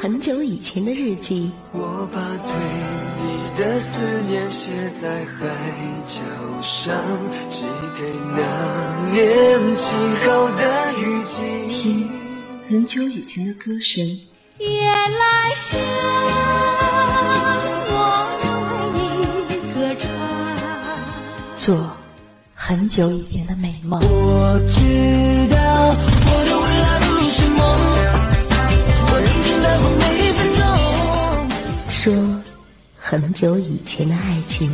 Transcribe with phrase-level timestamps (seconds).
[0.00, 1.52] 很久以前的日记。
[1.72, 2.50] 我把对
[3.22, 3.26] 你
[3.60, 5.46] 的思念写在海
[6.06, 6.22] 角
[6.62, 6.96] 上，
[7.50, 7.66] 寄
[7.98, 8.40] 给那
[9.12, 9.92] 年轻
[10.24, 11.42] 后的雨季。
[11.68, 12.08] 听
[12.66, 14.02] 很久以前的歌声。
[14.56, 15.78] 夜来香，
[17.90, 17.92] 我
[18.94, 18.98] 为
[19.50, 20.08] 你歌唱。
[21.54, 21.90] 做
[22.54, 24.00] 很久以前的美梦。
[24.00, 25.39] 我知
[33.10, 34.70] 很久以前的爱情。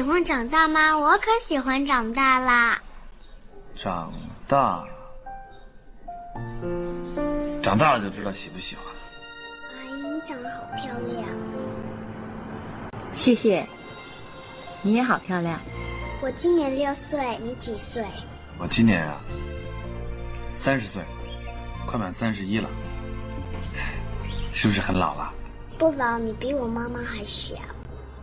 [0.00, 0.96] 喜欢长大吗？
[0.96, 2.80] 我可喜欢长大啦！
[3.76, 4.10] 长
[4.48, 4.82] 大，
[7.60, 9.00] 长大了就知道喜不喜欢了。
[9.76, 11.28] 阿姨，你长得好漂亮。
[13.12, 13.62] 谢谢。
[14.80, 15.60] 你也好漂亮。
[16.22, 18.02] 我今年六岁，你几岁？
[18.58, 19.20] 我今年啊，
[20.56, 21.04] 三十岁，
[21.86, 22.70] 快满三十一了。
[24.50, 25.30] 是不是很老了？
[25.78, 27.54] 不老，你比我妈妈还小。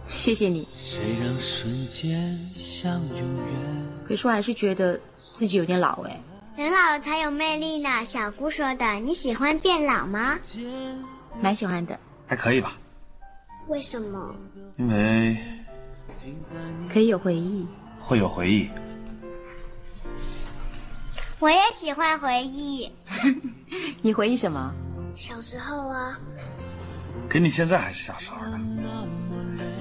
[0.07, 0.67] 谢谢你。
[4.07, 4.99] 可是我还是觉得
[5.33, 6.19] 自己有点老哎。
[6.55, 8.93] 人老了才有魅力呢，小姑说的。
[8.95, 10.39] 你喜欢变老吗？
[11.39, 11.99] 蛮喜欢的。
[12.25, 12.77] 还可以吧。
[13.67, 14.35] 为什么？
[14.77, 15.37] 因为
[16.91, 17.67] 可以有回忆。
[18.01, 18.69] 会有回忆。
[21.39, 22.91] 我也喜欢回忆。
[24.01, 24.73] 你回忆什么？
[25.13, 26.17] 小时候啊。
[27.29, 28.59] 可你现在还是小时候的。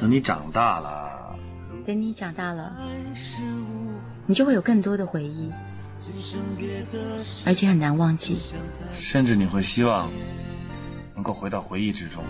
[0.06, 1.36] 等你长大了，
[1.84, 2.72] 等你长大了，
[4.24, 5.50] 你就会有更多的回忆，
[7.44, 8.38] 而且很难忘记。
[8.96, 10.08] 甚至你会希望
[11.12, 12.22] 能够回到回忆之中。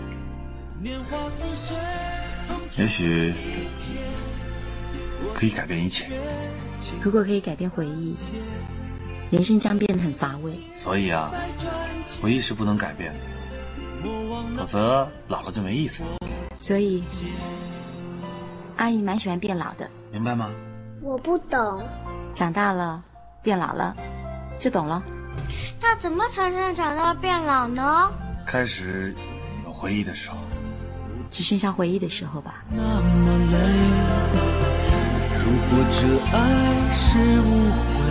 [2.75, 3.31] 也许
[5.35, 6.07] 可以改变一切。
[6.99, 8.15] 如果可以改变回忆，
[9.29, 10.51] 人生将变得很乏味。
[10.75, 11.31] 所以啊，
[12.23, 13.19] 回忆是不能改变的，
[14.57, 16.01] 否则老了就没意思。
[16.59, 17.03] 所以，
[18.77, 20.51] 阿姨蛮喜欢变老的，明白吗？
[21.01, 21.81] 我不懂。
[22.33, 23.03] 长大了，
[23.41, 23.95] 变老了，
[24.59, 25.01] 就懂了。
[25.81, 28.11] 那怎么才能长大变老呢？
[28.45, 29.13] 开始
[29.65, 30.37] 有回忆的时候，
[31.31, 32.63] 只剩下回忆的时候吧。
[32.69, 33.57] 那么累，
[35.43, 35.99] 如果这
[36.35, 36.37] 爱
[36.91, 38.01] 是误会，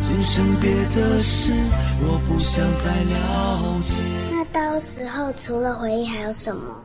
[0.00, 1.52] 今生别的事
[2.00, 4.33] 我不想再了解。
[4.54, 6.80] 到时候除了回忆还有什么？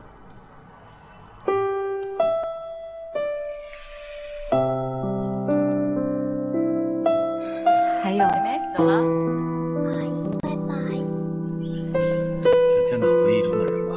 [8.02, 8.94] 还有，妹妹走了。
[9.86, 10.74] 阿姨，拜拜。
[11.92, 13.94] 想见到回忆中的人吧。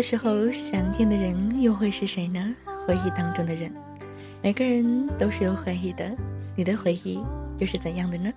[0.00, 2.56] 那时候想念的人又会是谁呢？
[2.86, 3.70] 回忆当中的人，
[4.42, 6.10] 每个人都是有回忆的。
[6.56, 7.22] 你的回忆
[7.58, 8.32] 又是怎样的呢？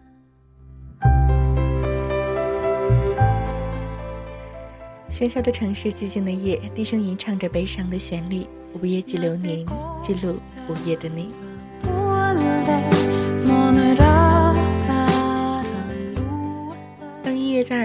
[5.10, 8.46] 喧嚣的城市，寂静的夜，低声吟唱着悲伤的旋律。
[8.74, 9.66] 午夜记流年，
[10.02, 10.36] 记录
[10.68, 11.32] 午夜的你。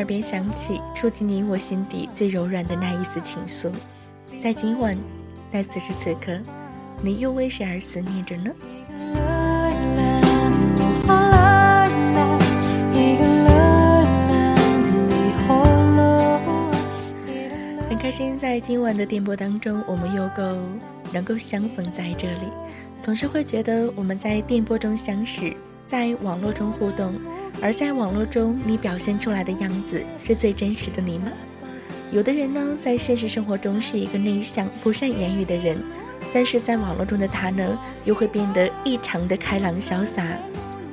[0.09, 3.71] 边响起，触及你我心底最柔软的那一丝情愫。
[4.43, 4.97] 在今晚，
[5.51, 6.41] 在此时此刻，
[7.03, 8.51] 你又为谁而思念着呢？
[17.87, 20.43] 很开心，在今晚的电波当中，我们又够
[21.13, 22.49] 能够相逢在这里。
[23.03, 27.13] 总是会觉得我们在电波中相识，在网络中互动。
[27.61, 31.33] 而在网络中，你表现出来的样子是最真实的你吗？
[32.11, 35.77] 有的人呢，在现实生活中是一个内向、不善言语的人，
[36.33, 40.25] 但是在网络中的他呢，又会变得异常的开朗潇洒。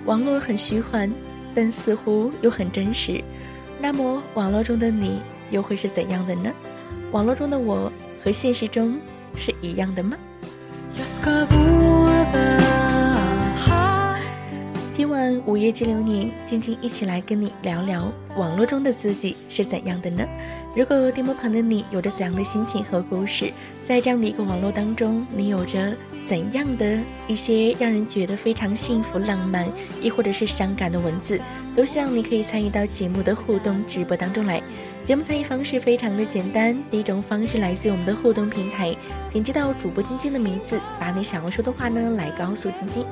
[0.06, 1.12] 网络很虚幻，
[1.54, 3.24] 但似乎又很真实。
[3.80, 5.22] 那么，网络中的你
[5.52, 6.52] 又会是怎样的呢？
[7.12, 7.92] 网络中的我
[8.24, 9.00] 和现实中
[9.36, 10.18] 是一样的吗？
[14.96, 20.24] 今晚午夜激流年，静静一起来跟你聊聊网络中的自己是怎样的呢？
[20.74, 23.52] 如果电波旁的你有着怎样的心情和故事，
[23.84, 25.94] 在这样的一个网络当中，你有着
[26.24, 26.98] 怎样的
[27.28, 29.68] 一些让人觉得非常幸福、浪漫，
[30.02, 31.42] 亦或者是伤感的文字，
[31.76, 34.64] 都希望你可以参与到节目的互动直播当中来。
[35.04, 38.96] 节目参与方式非常的简单，第一种方式来自于我们的互动平台，
[39.30, 43.06] 点击到主播晶晶的名字，把你想要说的话呢来告诉晶晶。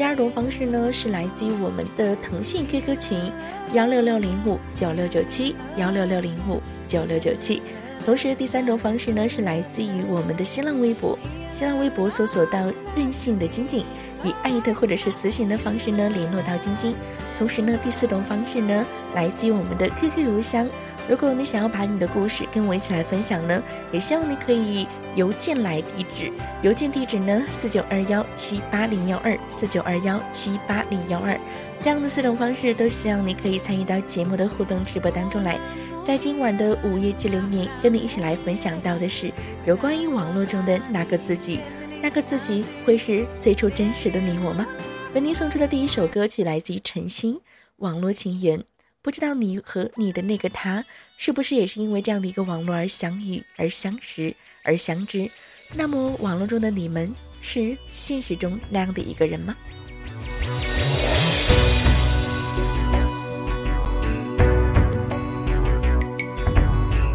[0.00, 3.30] 第二种方式呢，是来自于我们的腾讯 QQ 群
[3.74, 7.60] 幺六六零五九六九七幺六六零五九六九七。
[8.02, 11.18] 同时，第三种方式呢，是来自于我们的新浪微博，
[11.52, 13.84] 新浪微博搜索到任性的晶晶，
[14.24, 16.94] 以艾特或者是私信的方式呢联络到晶晶。
[17.38, 20.66] 同时呢，第四种方式呢，来自于我们的 QQ 邮箱。
[21.10, 23.60] 如果你想要把你的故事跟我一起来分享呢，
[23.90, 24.86] 也希望你可以
[25.16, 31.36] 邮件来地址，邮件地址呢四九二幺七八零幺二四九二幺七八零幺二，
[31.82, 35.58] 这样的四种方式都希望你可以参与到节目的互动直播当中来。
[36.04, 39.32] 在今晚的午夜记流年，跟你一起来分享到的是
[39.66, 41.58] 有关于网络中的那个自己，
[42.00, 44.64] 那个自己会是最初真实的你我吗？
[45.12, 47.34] 为你送出的第一首歌曲来自于陈星，
[47.78, 48.56] 《网络情缘》。
[49.02, 50.84] 不知道你和你的那个他，
[51.16, 55.26] 是不是也是因为这样的一个网络而相遇、而相识、而相知？
[55.72, 57.10] 那么，网络中的你们
[57.40, 59.56] 是现实中那样的一个人吗？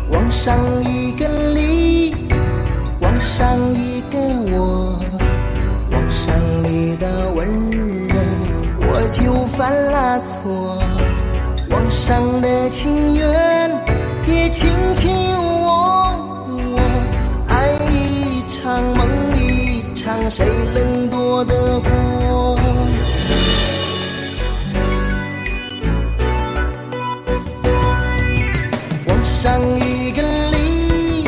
[0.09, 2.15] 网上一个你，
[2.99, 4.99] 网上一个我，
[5.91, 7.47] 网上你的温
[8.07, 8.15] 柔，
[8.79, 10.81] 我就犯了错。
[11.85, 13.69] 网上的情缘
[14.25, 16.17] 也卿卿我
[16.73, 16.81] 我，
[17.47, 22.55] 爱一场梦一场，谁能躲得过？
[29.07, 31.27] 网上一个你，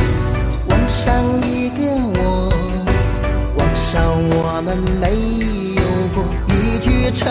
[0.70, 1.84] 网上一个
[2.16, 2.50] 我，
[3.58, 5.06] 网上我们没
[5.76, 5.84] 有
[6.16, 7.30] 过一句承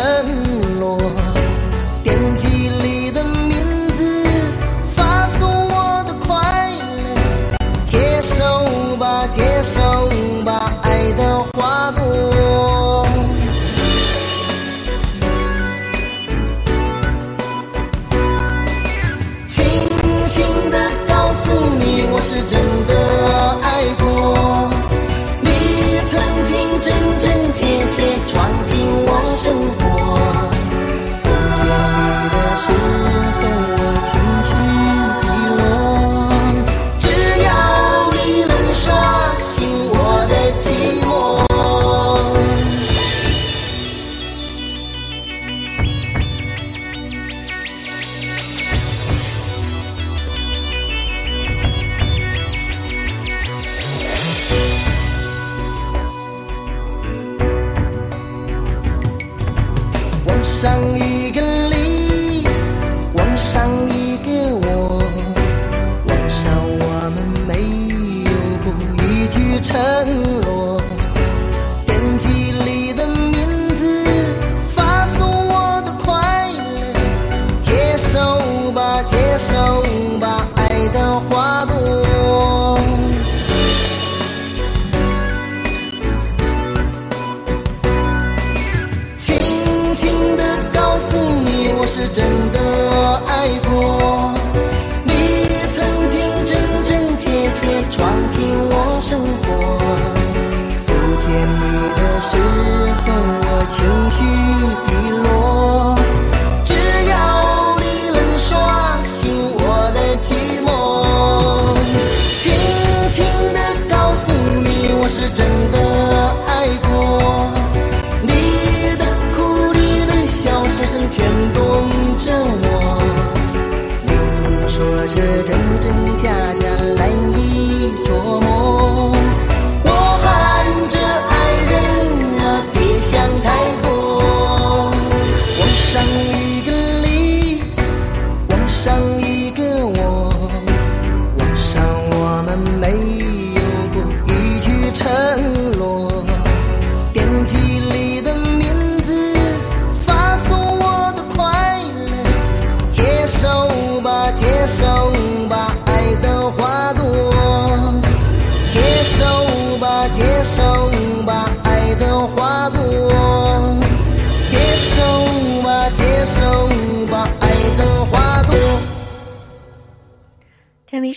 [0.79, 0.97] 诺。
[2.37, 3.46] 点击你的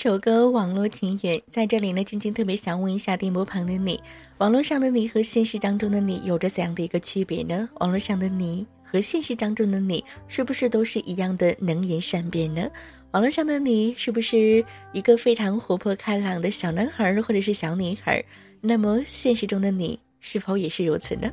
[0.02, 1.36] 首歌《网络情缘》。
[1.52, 4.00] 在这里呢，静静特别想问一下电波旁的你：
[4.38, 7.68] 网络上的你和现实当中的你有着怎样的一个区别呢？
[7.82, 12.66] 网络上的你和现实当中的你是不是都是一样的能言善辩呢？
[13.12, 14.64] 网络上的你是不是
[14.94, 18.24] 一个非常活泼开朗的小男孩或者是小女孩？
[18.62, 21.30] 那么现实中的你是否也是如此呢？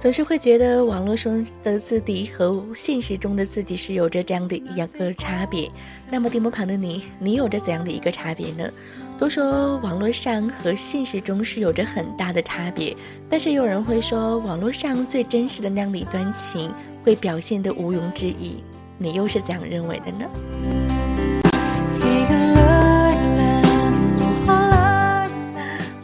[0.00, 5.70] 总是会觉得网络中的自己和现实中的自己是有着这样的一样个差别。
[6.10, 8.66] 那么电波旁的你，你有着怎样的一个差别呢？
[9.18, 12.96] 都说网络上和现实中是有着很大的差别，
[13.28, 16.72] 但是有人会说网络上最真实的那样的一段情
[17.04, 18.56] 会表现的毋庸置疑。
[18.96, 20.89] 你又是怎样认为的呢？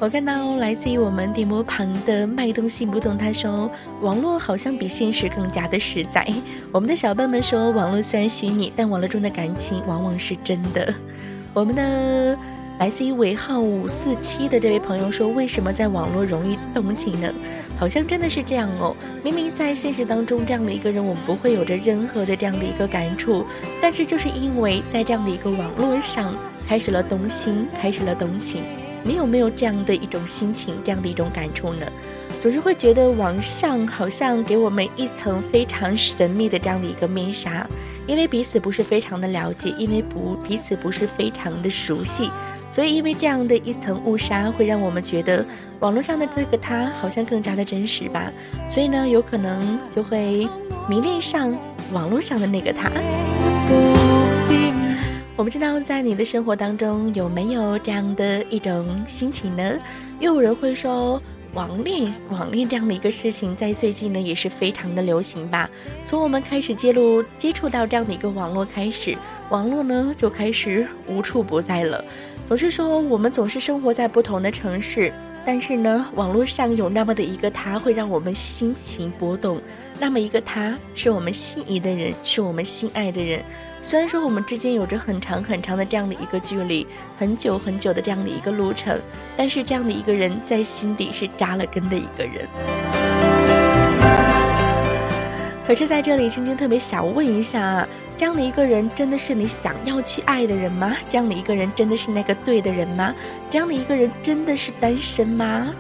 [0.06, 3.68] 我看到来自于我们电波旁的卖东西不懂，他说
[4.02, 6.24] 网络好像比现实更加的实在。
[6.70, 10.94] 我们的小伴们说，网络虽然虚拟，但网络中的感情往往是真的。
[11.52, 12.38] 我们的
[12.78, 17.28] 来自于尾号五四七的这位朋友说，为什么在网络容易动情呢？
[17.76, 18.94] 好像真的是这样哦。
[19.24, 23.44] 明明在现实当中这样的一个人，我们不会有着任何的这样的一个感触，
[23.82, 26.32] 但是就是因为在这样的一个网络上
[26.68, 28.62] 开始了动心，开始了动情。
[29.06, 31.86] 你有没有这样的一种心情，这样的一种感触呢？
[32.40, 37.66] 总是会觉得网上好像给我们一层非常神秘的这样的一个面纱，
[38.06, 42.30] 因为彼此不是非常的了解，因为不彼此不是非常的熟悉，
[42.70, 45.46] 所以因为这样的一层雾纱，会让我们觉得
[45.78, 48.30] 网络上的这个他好像更加的真实吧。
[48.68, 50.48] 所以呢，有可能就会
[50.88, 51.56] 迷恋上
[51.92, 52.90] 网络上的那个他。
[55.36, 59.78] 我不知道在你的生活当中有没有这样的一种心情呢？
[60.18, 65.68] 又有人会说网恋，网恋这样的一个事情，在最近呢也是非常的流行吧。
[66.02, 69.14] 从我们开始接入接触到这样的一个网络开始，
[69.50, 72.02] 网络呢就开始无处不在了。
[72.46, 75.12] 总是说我们总是生活在不同的城市，
[75.44, 79.60] 但是呢，网络上有那么的一个他，会让我们心情波动。
[80.00, 83.44] 那么一个他，是我们心仪的人，是我们心爱的人。
[83.86, 86.84] 虽然说我们之间有着很长很长的这样的一个距离，
[87.16, 89.00] 很久很久的这样的一个路程，
[89.36, 92.48] 但是这样的一个人在心底是扎了根的一个人。
[95.64, 97.88] 可是在这里，青青特别想问一下啊，
[98.18, 100.96] 这样的一个人真的是你想要去爱的人吗？
[101.08, 103.14] 这样的一个人真的是那个对的人吗？
[103.52, 105.72] 这样的一个人真的是单身吗？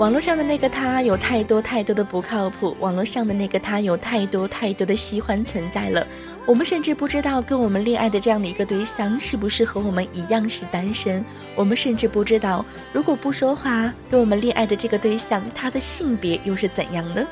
[0.00, 6.06] 网络上的那个他有太多太多的不靠谱，网络上的那个他有太多太多的喜欢存在了，
[6.46, 11.22] 我们甚至不知道跟我们恋爱的这样的一个对象是不是和我们一样是单身，
[11.54, 12.64] 我们甚至不知道
[12.94, 17.26] 如果不说话，跟我们恋爱的这个对象他的性别又是怎样的。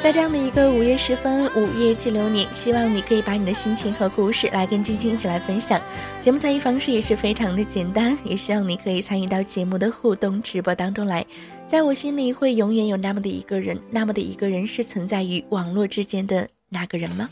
[0.00, 5.78] 在这样的一个午夜时分，午夜记流年，希望你可以把你的心情和故事来跟晶晶一起来分享。
[6.22, 11.22] 节目参与方式也是非常的简单，也希望你可以参与到节目的互动直播当中来。
[11.66, 17.28] 在我心里，会永远有那么的一个人，那么的一个人是存在于网络之间的那个人吗？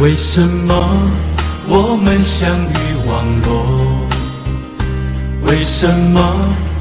[0.00, 0.74] 为什么
[1.68, 2.74] 我们相遇
[3.06, 4.08] 网络？
[5.44, 6.36] 为什么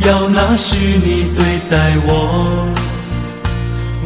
[0.06, 2.66] 要拿虚拟对待我？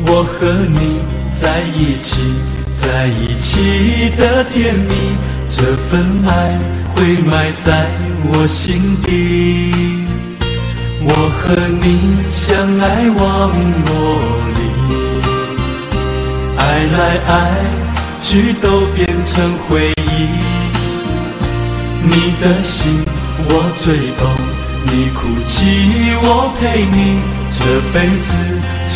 [0.07, 0.97] 我和你
[1.31, 2.33] 在一起，
[2.73, 4.91] 在一起的甜蜜，
[5.47, 6.57] 这份爱
[6.95, 7.85] 会埋在
[8.33, 9.71] 我心底。
[11.05, 11.53] 我和
[11.83, 11.85] 你
[12.31, 13.21] 相爱网
[13.85, 13.93] 络
[14.57, 14.59] 里，
[16.57, 17.82] 爱来爱。
[18.23, 20.29] 去都变成回忆，
[22.01, 23.03] 你的心
[23.49, 24.23] 我最懂，
[24.85, 25.53] 你哭泣
[26.23, 27.19] 我陪你，
[27.51, 27.59] 这
[27.91, 28.31] 辈子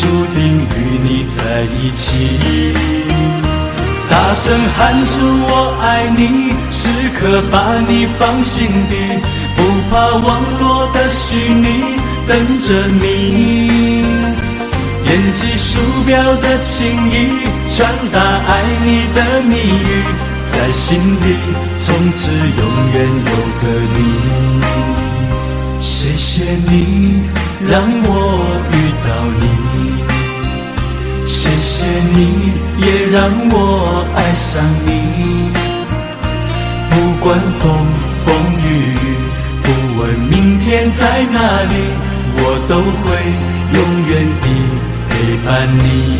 [0.34, 0.40] 定
[0.74, 1.38] 与你在
[1.76, 2.72] 一起。
[4.08, 5.12] 大声喊出
[5.46, 6.88] 我爱你，时
[7.20, 9.20] 刻把你放心底，
[9.54, 14.17] 不怕网络的虚拟等着你。
[15.08, 17.40] 点击鼠标的情意，
[17.74, 20.04] 传达爱你的蜜语，
[20.44, 21.34] 在心里
[21.78, 22.62] 从此永
[22.92, 23.96] 远有个你。
[25.80, 27.22] 谢谢你
[27.66, 28.06] 让我
[28.70, 28.76] 遇
[29.08, 29.08] 到
[29.40, 29.42] 你，
[31.24, 31.72] 谢谢
[32.14, 33.16] 你也让
[33.48, 34.88] 我爱上你。
[36.90, 37.26] 不管
[37.62, 37.64] 风
[38.26, 38.26] 风
[38.62, 39.16] 雨雨，
[39.62, 39.66] 不
[40.02, 41.00] 问明天在
[41.32, 41.72] 哪里，
[42.36, 43.06] 我都会
[43.72, 44.12] 永远
[44.42, 44.46] 的
[45.44, 46.18] 伴你。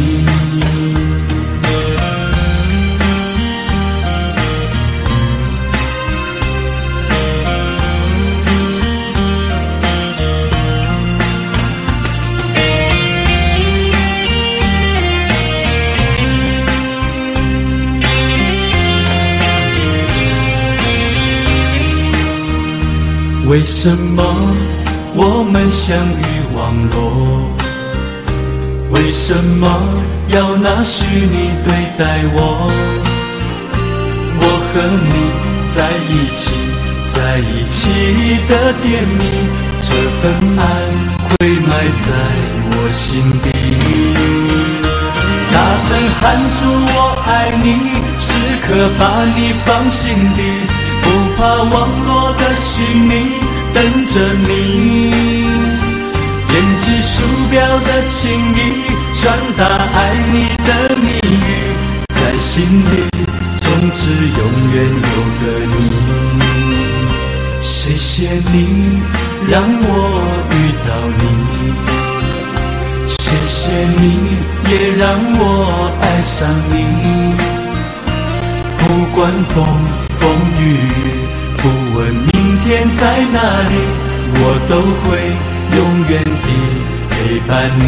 [23.48, 24.22] 为什么
[25.14, 26.22] 我们相遇
[26.54, 27.07] 网络？
[28.98, 29.80] 为什么
[30.26, 32.68] 要拿虚拟对待我？
[34.40, 34.74] 我和
[35.06, 35.12] 你
[35.72, 35.76] 在
[36.10, 36.50] 一起，
[37.14, 37.78] 在一起
[38.48, 38.52] 的
[38.82, 38.86] 甜
[39.16, 39.22] 蜜，
[39.82, 39.88] 这
[40.18, 40.22] 份
[40.58, 40.60] 爱
[41.22, 41.70] 会埋
[42.04, 42.06] 在
[42.72, 43.00] 我心
[43.40, 43.46] 底。
[45.52, 45.86] 大声
[46.18, 46.58] 喊出
[46.90, 47.30] 我爱
[47.62, 47.66] 你，
[48.18, 48.26] 时
[48.66, 48.66] 刻
[48.98, 49.02] 把
[49.36, 50.02] 你放心
[50.34, 50.42] 底。
[51.00, 53.10] 不怕网络的虚拟
[53.72, 53.76] 等
[54.06, 54.14] 着
[54.48, 55.37] 你，
[56.48, 58.58] 点击鼠标的情意，
[59.20, 59.96] 传达爱
[60.32, 61.48] 你的蜜语，
[62.08, 63.06] 在心里
[63.60, 64.40] 从此永
[64.74, 65.72] 远有个你。
[67.60, 68.56] 谢谢你
[69.48, 69.92] 让我
[70.50, 70.54] 遇
[70.88, 71.22] 到你，
[73.06, 74.02] 谢谢你
[74.70, 75.04] 也让
[75.38, 75.40] 我
[76.00, 76.36] 爱上
[76.72, 76.74] 你，
[78.78, 78.82] 不
[79.14, 79.16] 管
[79.54, 79.56] 风。
[80.18, 80.22] 风
[80.58, 80.98] 雨雨，
[81.58, 81.62] 不
[81.94, 81.96] 问
[82.32, 83.00] 明天在
[83.32, 83.36] 哪
[83.68, 83.72] 里，
[84.34, 85.06] 我都会
[85.76, 85.78] 永
[86.08, 86.12] 远
[87.18, 87.82] 陪伴你。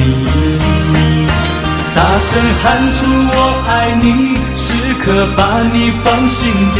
[1.94, 2.28] 大声
[2.62, 2.98] 喊出
[3.32, 3.34] 我
[3.68, 3.70] 爱
[4.02, 4.04] 你，
[4.56, 5.04] 时刻
[5.36, 5.40] 把
[5.72, 6.78] 你放心底，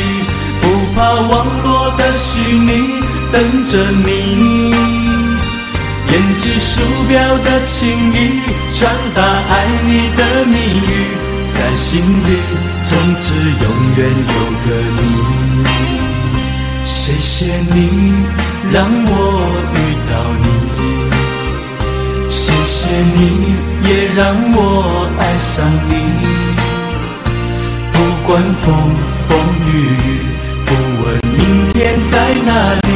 [0.61, 0.99] 不怕
[1.31, 1.33] 网
[1.63, 2.71] 络的虚拟
[3.31, 3.73] 等着
[4.05, 4.75] 你。
[6.09, 7.79] 点击鼠标的情
[8.13, 8.17] 意，
[8.75, 8.79] 传
[9.15, 9.53] 达爱
[9.85, 10.55] 你的蜜
[10.91, 10.91] 语，
[11.47, 12.29] 在心里。
[12.89, 13.65] 从此永
[13.97, 14.35] 远有
[14.65, 15.01] 个你，
[16.85, 17.31] 谢谢
[17.73, 17.77] 你
[18.73, 19.11] 让我
[19.75, 19.79] 遇
[20.11, 20.50] 到你，
[22.81, 23.19] 谢你
[23.87, 24.19] 也让
[24.55, 24.59] 我
[25.19, 25.53] 爱上
[25.91, 25.93] 你。
[27.93, 28.29] 不管
[28.63, 28.67] 风
[29.29, 29.29] 风
[29.69, 29.71] 雨
[30.07, 30.09] 雨，
[30.65, 30.69] 不
[31.03, 31.05] 问
[31.37, 31.39] 明
[31.75, 32.13] 天在
[32.47, 32.51] 哪
[32.87, 32.90] 里，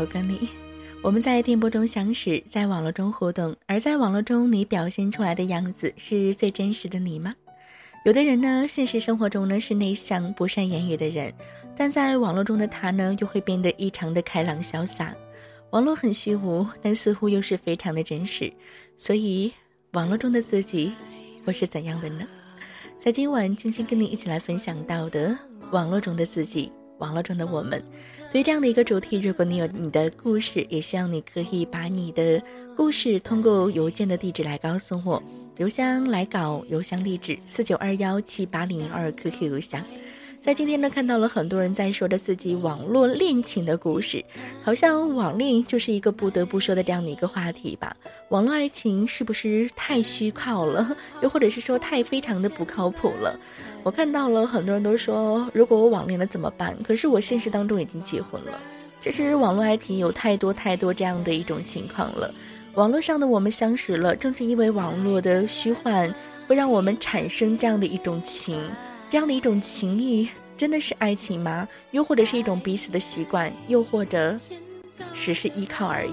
[0.00, 0.48] 有个你，
[1.02, 7.34] 我们在电波中相识，在网络中互动，而在网络中你表现出来的样子是最真实的你吗？
[8.06, 11.30] 有的人呢，现实生活中呢是内向不善言语的人，
[11.76, 15.14] 但在网络中的他呢，就会变得异常的开朗潇洒。
[15.68, 18.50] 网络很虚无，但似乎又是非常的真实。
[18.96, 19.52] 所以，
[19.92, 20.94] 网络中的自己
[21.44, 22.26] 会是怎样的呢？
[22.98, 25.36] 在今晚静静跟你一起来分享到的
[25.72, 26.72] 网络中的自己。
[27.00, 27.82] 网络中的我们，
[28.30, 32.40] 对于这样的一个主题，如果你有你的故事，也希望你可以把你的
[32.76, 35.22] 故事通过邮件的地址来告诉我，
[35.56, 39.84] 邮箱来稿邮箱地址四九二幺七八零二 QQ 邮箱。
[40.40, 44.24] 在今天呢，看到了很多人在说着自己网络恋情的故事，
[44.62, 47.94] 好像网恋就是一个不得不说的这样的一个话题吧。
[48.30, 50.96] 网络爱情是不是太虚靠了？
[51.20, 53.38] 又或者是说太非常的不靠谱了？
[53.82, 56.74] 我看到了很多人都说，如果我网恋了怎么办？
[56.82, 58.58] 可是我现实当中已经结婚了。
[58.98, 62.34] 其实网络爱情有太多太多这样的一种情况了。
[62.76, 66.10] 网络上的我们相识了，正是因为网络的虚幻，
[66.46, 68.58] 会让我们产生这样的一种情。
[69.10, 71.66] 这样的一种情谊，真的是爱情吗？
[71.90, 74.38] 又或者是一种彼此的习惯，又或者
[75.12, 76.12] 只是依靠而已。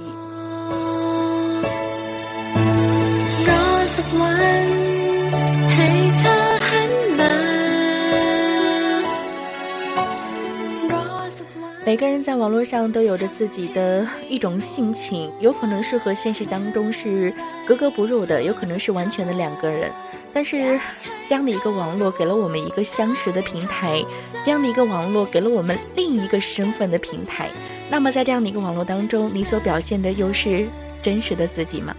[11.86, 17.32] 每个人在网络上都有着自己的一种性情，有可能是和现实当中是
[17.68, 19.92] 格格不入的，有可能是完全的两个人。
[20.38, 20.80] 但是，
[21.28, 24.00] 这样的一个网络给了我们一个相识的平台，
[24.46, 27.50] 这样的一个网络给了我们另一个身份的平台。
[27.90, 30.68] 那么，在这样的一个网络当中，你所表现的又是
[31.02, 31.96] 真实的自己吗？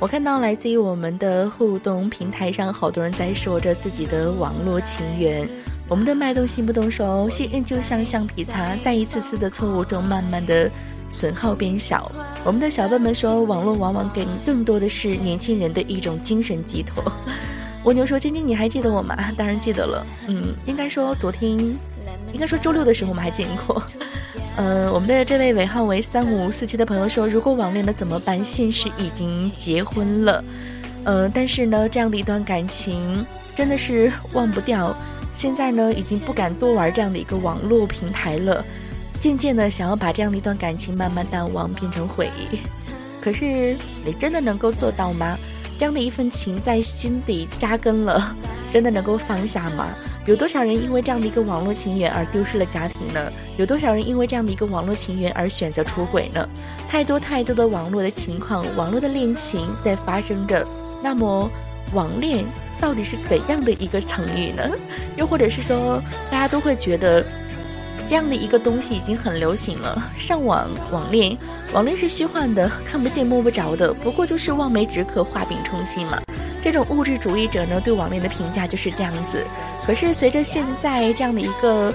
[0.00, 5.48] 我看到来自于我们的互动平台上，好多人在说着自己的网络情缘。
[5.88, 10.68] 我们的脉动心不动手，信任就像橡皮擦，在一次次的错误中，慢慢的
[11.12, 12.10] 损耗变小。
[12.42, 17.04] 我们的小笨笨说，网络往往给更多的是年轻人的一种精神寄托。
[17.84, 19.14] 蜗牛说：“晶晶，你还记得我吗？
[19.36, 20.06] 当然记得了。
[20.26, 21.58] 嗯，应该说昨天，
[22.32, 23.82] 应该说周六的时候我们还见过。
[24.56, 28.42] 呃，我们的这位尾号为三五四七的朋友说，如果网恋的怎么办？
[28.42, 30.44] 现实已经结婚了，
[31.04, 34.96] 呃，但是呢，这样的一段感情真的是忘不掉。
[35.32, 38.64] 现在呢，已经不敢多玩这样的一个网络平台了，
[39.22, 42.58] 渐渐的想要把这样的一段感情慢慢淡忘，变成回忆。
[43.20, 45.38] 可是你真的能够做到吗？
[45.78, 48.36] 这样的一份情在心底扎根了，
[48.72, 49.86] 真的能够放下吗？
[50.26, 53.32] 有多少人因为这样的一个网络情缘而丢失了家庭呢？
[53.56, 56.48] 有多少人因为这样的一个网络情缘而选择出轨呢？
[56.88, 60.66] 太多太多的网络的情况，网络的恋情在发生着。
[61.00, 61.48] 那么，
[61.92, 62.44] 网恋
[62.80, 64.68] 到底是怎样的一个成语呢？
[65.16, 67.24] 又或者是说，大家都会觉得
[68.08, 71.36] 这样的一个东西已经很流行了，上网网恋，
[71.72, 76.20] 网恋是虚幻的，看不见摸不着的，不过就是望梅止渴，画饼充饥嘛。
[76.62, 79.42] 这种物质主义者呢，对网恋的评价就是这样子。
[79.86, 81.92] 可是随着现在这样的一个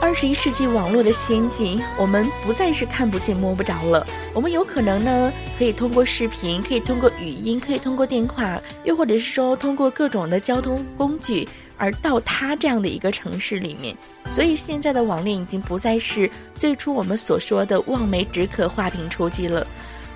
[0.00, 4.06] 二十一世纪网络的先进，我们不再是看不见摸不着了。
[4.32, 11.46] 我们有可能呢，可以通过视频，可以通过语音，可以通过电话，又或者是说通过各种的交通工具，
[11.78, 13.96] 而到他这样的一个城市里面。
[14.28, 19.66] 所以现在的网恋已经不再是最初我们所说的望梅止渴、画饼充饥了。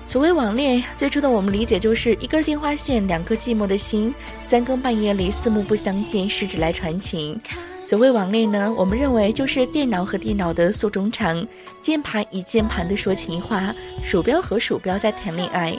[0.05, 7.39] 所谓网恋，最初的我们理解就是一根电话线，两颗寂寞的心，三更半夜里四目不相见，十指来传情。
[7.85, 11.45] 所谓网恋呢，我们认为就是电脑和电脑的诉衷肠，
[11.81, 15.73] 键盘与键盘的说情话，鼠标和鼠标在谈恋爱。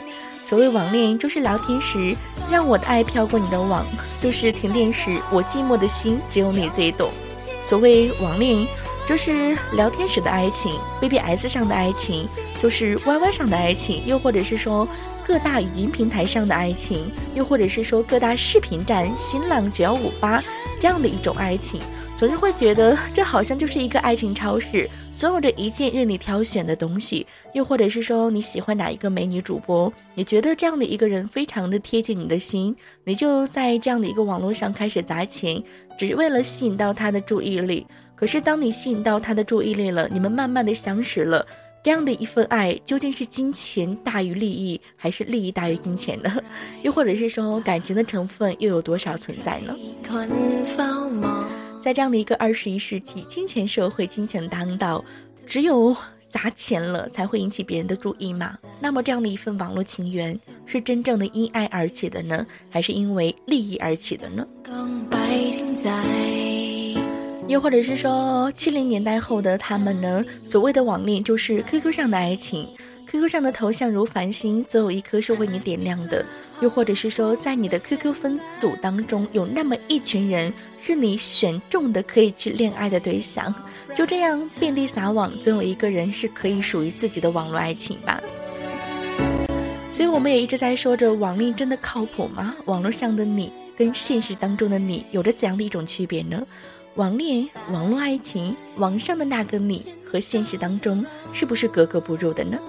[0.45, 2.15] 所谓网恋，就是聊天时
[2.51, 3.83] 让我的爱飘过你的网，
[4.21, 7.09] 就是停电时我寂寞的心只有你最懂。
[7.63, 8.67] 所谓网恋，
[9.07, 12.29] 就是聊天时的爱情，BBS 上的爱情。
[12.61, 14.87] 就是 YY 上的爱情，又或者是说
[15.25, 20.43] 各大语音平台上的爱情，又或者是说各大视频站、新浪九幺五八
[20.79, 21.81] 这样的一种爱情，
[22.15, 35.61] 总是会觉得 这好像就是一个爱情超市，所有的一件任你挑选的东西，又或者是说你喜欢哪一个美女主播，你觉得这样的一个人非常的贴近你的心，你就在这样的一个网络上开始砸钱，
[35.97, 37.85] 只是为了吸引到他的注意力。
[38.15, 41.45] 可是当你吸引到他的注意力了，你们慢慢的相识了。
[41.83, 46.33] 这样的一份爱，究竟是金钱大于利益，还是利益大于金钱呢？
[46.81, 49.75] 又或者是说，感情的成分又有多少存在呢？
[51.85, 55.05] 在这样的一个二十一世纪，金钱社会，金钱当道，
[55.45, 55.95] 只有
[56.27, 58.57] 砸钱了才会引起别人的注意吗？
[58.79, 64.47] 那么，这样的一份网络情缘，是真正的因爱而起的呢，还是因为利益而起的呢？
[67.47, 70.25] 又或者是说，七零年代后的他们呢？
[70.43, 72.67] 所谓的网恋就是 QQ 上的爱情
[73.07, 76.25] ，QQ 上的头像如繁星，总有一颗是为你点亮的。
[76.61, 80.51] 又或者是说，在你的 QQ 分组当中，有那么一群人
[80.85, 83.53] 是你选中的可以去恋爱的对象。
[83.95, 88.21] 就这样遍地撒网，总有一个人是可以属于自己的网络爱情吧。
[89.89, 92.53] 所以我们也一直在说着，网恋真的靠谱吗？
[92.65, 96.45] 网络上的你跟现实当中的你有着怎样的一种区别呢？
[96.95, 102.59] 网恋、网络爱情，网上的那个你和现实当中是不是格格不入的呢？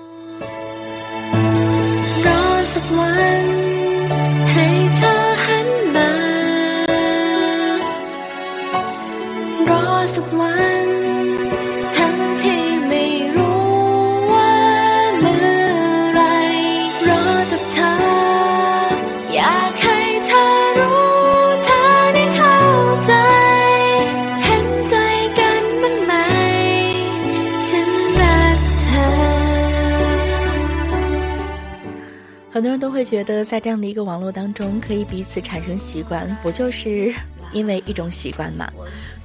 [32.53, 37.14] 很多人都会觉得，在这样的一个网络当中，可以彼此产生习惯，不就是
[37.53, 38.71] 因为一种习惯嘛？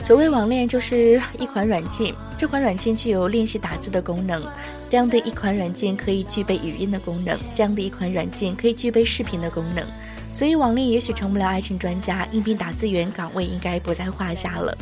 [0.02, 4.42] 所谓网恋，就是一款软件，这款软件具有练习打字的功能，
[4.90, 9.86] 这样的一款软件可以具备语音的功能，这样的一款软件可以具备视频的功能。
[10.34, 14.76] 所以，网恋也许成不了爱情专家，应聘打字员岗位应该不在话下了。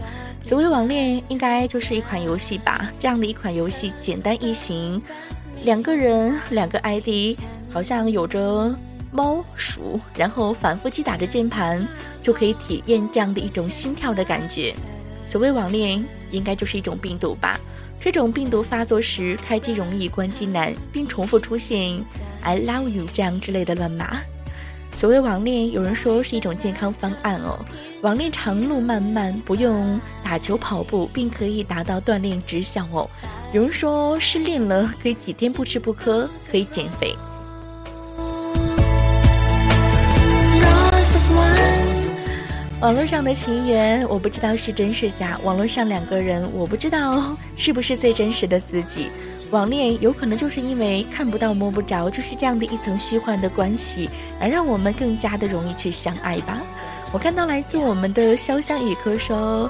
[0.43, 2.91] 所谓网恋，应该就是一款游戏吧？
[2.99, 5.01] 这样的一款游戏，简单易行，
[5.63, 7.37] 两个人，两个 ID。
[7.71, 8.75] 好像有着
[9.11, 11.87] 猫鼠，然后反复击打着键盘，
[12.21, 14.73] 就可以体验这样的一种心跳的感觉。
[15.25, 17.59] 所谓网恋，应该就是一种病毒吧？
[18.01, 22.03] 这种病毒发作时，开机容易，关机难，并重复出现
[22.41, 24.21] “I love you” 这样之类的乱码。
[24.95, 27.59] 所谓网恋，有人说是一种健康方案哦。
[28.01, 33.09] 网恋长路漫漫，不用打球跑步，并可以达到锻炼之效哦。
[33.53, 37.13] 有人说失恋了，可以几天不吃不喝，可以减肥。
[42.81, 45.37] 网络上的情缘，我不知道是真是假。
[45.43, 49.11] 网络上两个人，我不知道 是不是最真实的自己。
[49.51, 56.61] 网恋有可能就是因为看不到摸不着，就是这样的一层虚幻的关系，而让我们更加的容易去相爱吧。
[57.11, 59.69] 我看到来自我们的潇湘雨科说，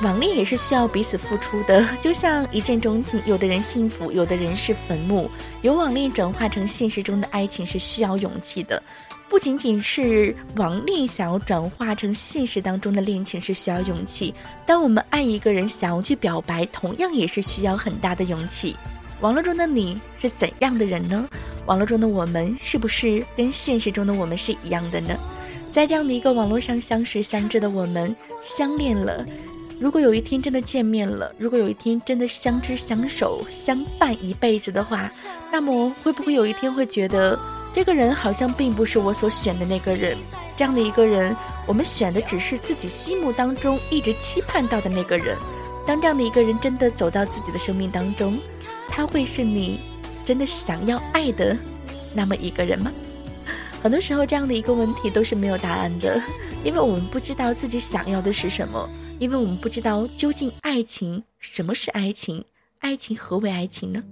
[0.00, 5.30] 网恋也是需要彼此付出的， 就像一见钟情，有的人幸福，有的人是坟墓。
[5.60, 8.82] 由网恋转化成现实中的爱情是需要勇气的。
[9.28, 14.32] 不仅仅是网恋想要转化成现实当中的恋情是需要勇气，
[14.64, 18.76] 当我们爱一个人想要去表白，同样也是需要很大的勇气。
[19.20, 21.28] 网络中的你是怎样的人呢？
[21.66, 25.16] 网络中的我们是不是跟现实中的我们是一样的呢？
[25.72, 29.26] 在这样的一个网络上相识相知的我们相恋了，
[29.80, 35.10] 如果有一天真的见面了，如果有一天真的相知相守相伴一辈子的话，
[35.50, 37.38] 那么会不会有一天会觉得？
[37.76, 40.16] 这个人好像并不是我所选的那个人，
[40.56, 41.36] 这样的一个人，
[41.66, 45.36] 我们选的只是自己心目当中一直期盼到的那个人。
[45.86, 48.38] 当这样的一个人真的走到自己的生命当中，
[48.88, 49.78] 他会是你
[50.24, 51.54] 真的想要爱的
[52.14, 52.90] 那么一个人吗？
[53.82, 56.18] 很多时候，这样的一个问题都是没有答案的，
[56.64, 62.42] 因为我们不知道自己想要的是什么，因为我们不知道究竟爱情什么是爱情，
[62.78, 64.02] 爱情何为爱情呢？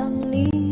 [0.00, 0.69] 想你。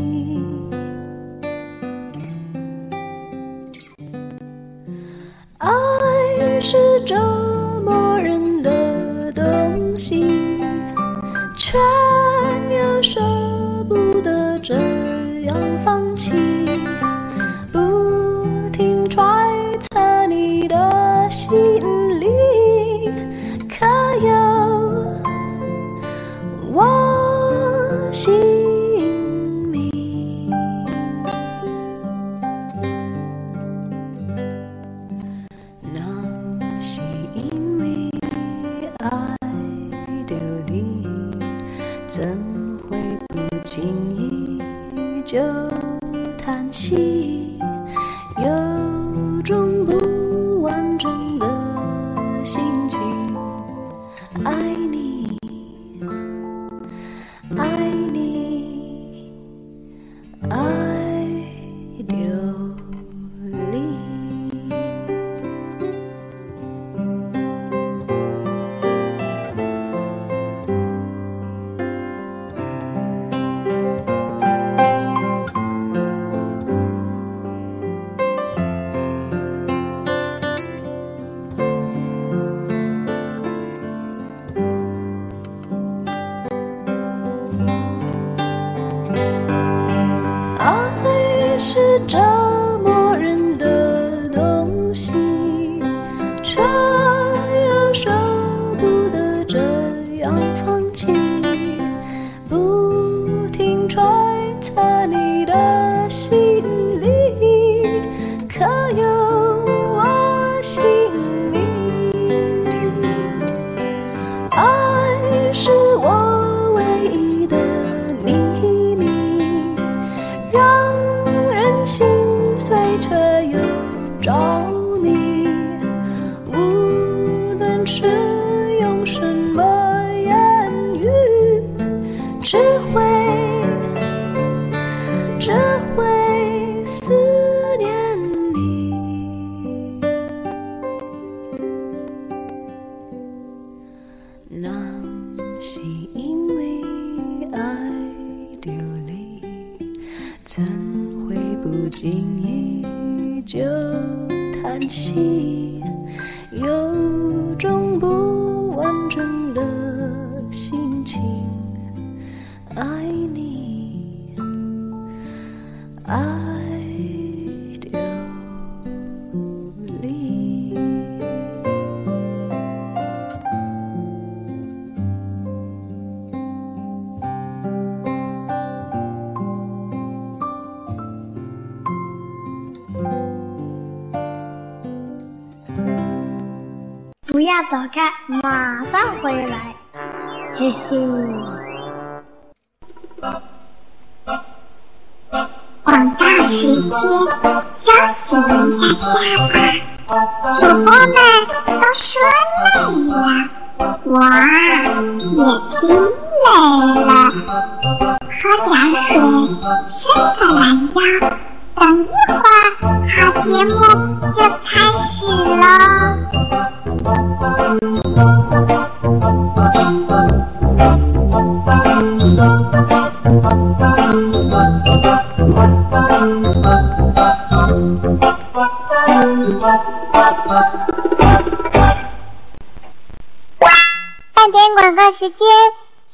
[234.35, 235.39] 半点广告时间，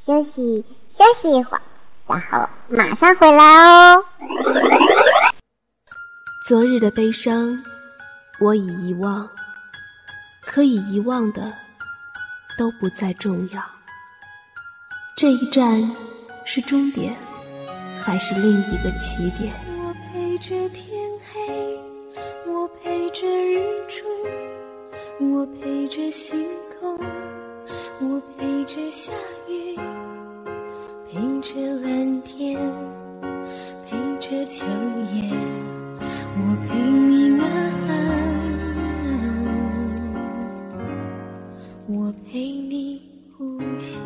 [0.04, 0.64] 休息
[0.98, 1.62] 休息一会儿，
[2.08, 4.04] 然后马上回来哦。
[6.48, 7.62] 昨日的悲伤，
[8.40, 9.28] 我已遗忘。
[10.46, 11.52] 可以遗忘的
[12.58, 13.62] 都不再重要。
[15.16, 15.90] 这一站
[16.44, 17.16] 是终点，
[18.02, 19.52] 还是另一个起点？
[19.78, 20.93] 我陪着天
[25.20, 26.36] 我陪着星
[26.80, 26.98] 空，
[28.00, 29.12] 我陪着下
[29.48, 29.76] 雨，
[31.08, 32.58] 陪着蓝天，
[33.86, 34.66] 陪着秋
[35.12, 35.30] 叶，
[36.36, 37.44] 我陪你呐
[37.86, 37.94] 喊。
[41.86, 43.00] 我陪你
[43.38, 44.02] 呼吸。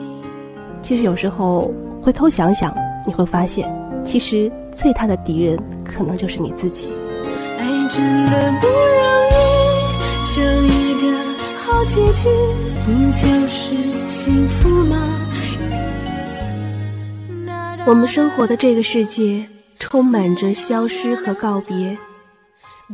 [0.83, 2.75] 其实有时候回头想想，
[3.07, 3.67] 你会发现，
[4.05, 6.91] 其实最大的敌人可能就是你自己。
[7.59, 8.77] 爱真的不容
[9.25, 9.28] 易，
[11.79, 12.29] 好结局，
[12.85, 13.73] 不就是
[14.09, 14.97] 幸福吗？
[17.87, 19.47] 我们生活的这个世界
[19.79, 21.97] 充满着消失和告别，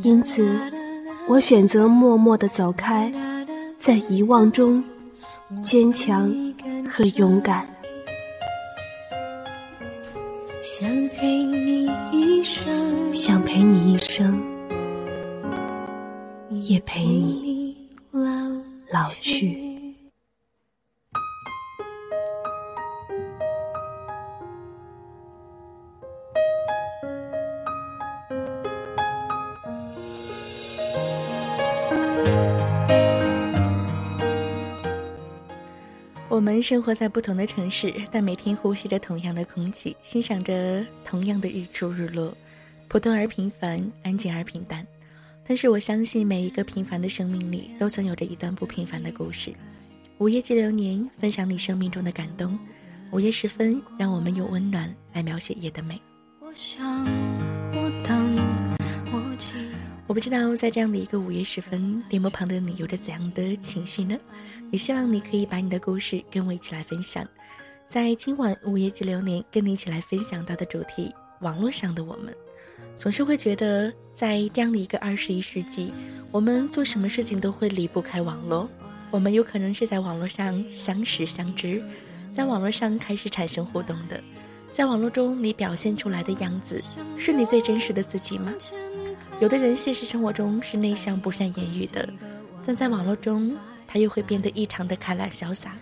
[0.03, 0.47] 因此，
[1.27, 3.11] 我选择默默的走开。
[3.79, 4.83] 在遗忘中，
[5.63, 6.31] 坚强
[6.87, 7.67] 和勇敢。
[10.61, 14.39] 想陪你一生，想陪你一生，
[16.51, 17.75] 也陪你
[18.91, 19.73] 老去。
[36.27, 42.35] 我们生活在不同的城市，但每天呼吸着同样的空气，欣赏着同样的日出日落，
[42.89, 44.85] 普通而平凡，安静而平淡。
[45.47, 49.53] 但是我相信，每一个平凡的生命里，都曾有着一段不平凡的故事。
[50.17, 52.57] 午夜寄流年，分享你生命中的感动。
[53.11, 56.01] 午夜时分，让我们用温暖来描写夜的美。
[56.39, 57.05] 我想，
[57.73, 58.35] 我等，
[59.11, 59.51] 我记。
[60.07, 64.17] 我不知道，在这样的一个午夜时分，电波旁的你有着怎样的情绪呢？
[64.71, 67.27] 也希望你可以把你的故事跟我一起来分享，
[67.85, 72.35] 在今晚午夜记流年跟你一起来分享到的主题：网络上的我们，
[72.97, 75.91] 总是会觉得在这样的一个二十一世纪，
[76.31, 78.69] 我们做什么事情都会离不开网络。
[79.11, 81.81] 我们有可能是在网络上相识相知，
[82.33, 84.21] 在网络上开始产生互动的，
[84.69, 86.83] 在网络中你表现出来的样子，
[87.17, 88.53] 是你最真实的自己吗？
[89.39, 92.07] 有的人现实生活中是内向不善言语的，
[92.65, 93.55] 但在网络中。
[93.87, 95.77] 他又会变得异常的开朗潇洒，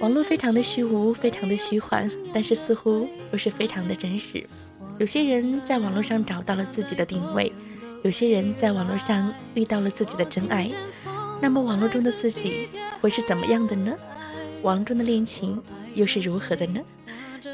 [0.00, 4.46] 网络非常的虚无，非常的虚幻，但是似乎又是非常的真实。
[4.98, 7.52] 有些人在网络上找到了自己的定位，
[8.04, 10.70] 有些人在网络上遇到了自己的真爱。
[11.40, 12.68] 那么网络中的自己
[13.00, 13.92] 会是怎么样的呢？
[14.62, 15.60] 网络中的恋情
[15.94, 16.80] 又是如何的呢？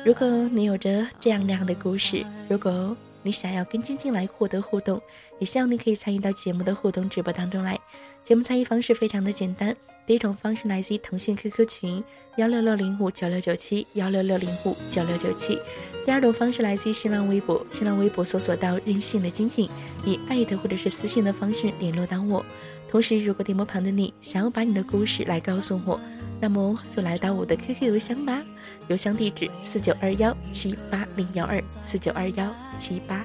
[0.04, 5.00] 如果你有着这样那样的故事，如果你想要跟晶晶来获得互动，
[5.38, 7.78] 也希望你可以参与到节目的互动直播当中来。
[8.22, 9.74] 节目参与方式非常的简单，
[10.06, 12.04] 第一种方式来自于腾讯 QQ 群
[12.36, 15.58] 幺六六零五九六九七幺六六零五九六九七，
[16.04, 19.68] 第二种方式来自于新浪微博，新浪微博搜索到任性的晶晶，
[20.04, 22.44] 以艾特或者是私信的方式联络到我。
[22.88, 26.00] 同时，如果电波旁的你想要把你的故事来告诉我，
[26.40, 28.42] 那么就来到我的 QQ 邮箱吧
[28.88, 33.24] 邮箱地址四九二幺七八零幺二四九二幺七八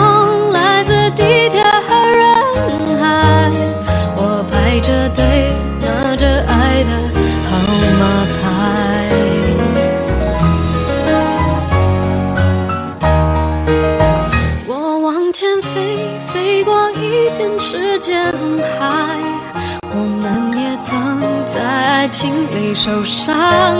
[22.21, 23.33] 心里受伤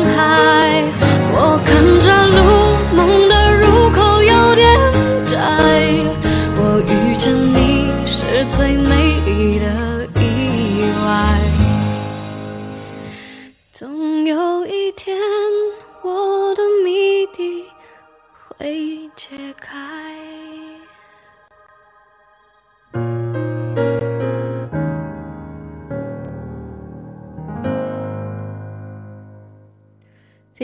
[0.03, 0.83] 害。
[1.31, 2.00] 我看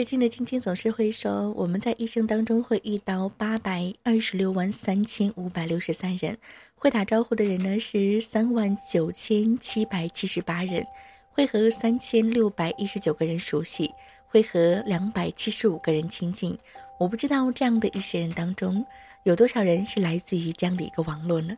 [0.08, 6.34] 近的晶晶总是会说，我们在一生当中会遇到八百二十六万三千五百六十三人，
[6.76, 10.82] 会打招呼的人呢是三万九千七百七十八人，
[11.30, 13.92] 会和三千六百一十九个人熟悉，
[14.28, 16.58] 会和两百七十五个人亲近。
[16.98, 18.82] 我不知道这样的一些人当中，
[19.24, 21.54] 有多少人是来自于这样的一个网络呢？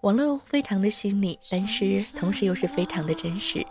[0.00, 3.62] 网络非常的虚拟，但是同时又是非常的真实。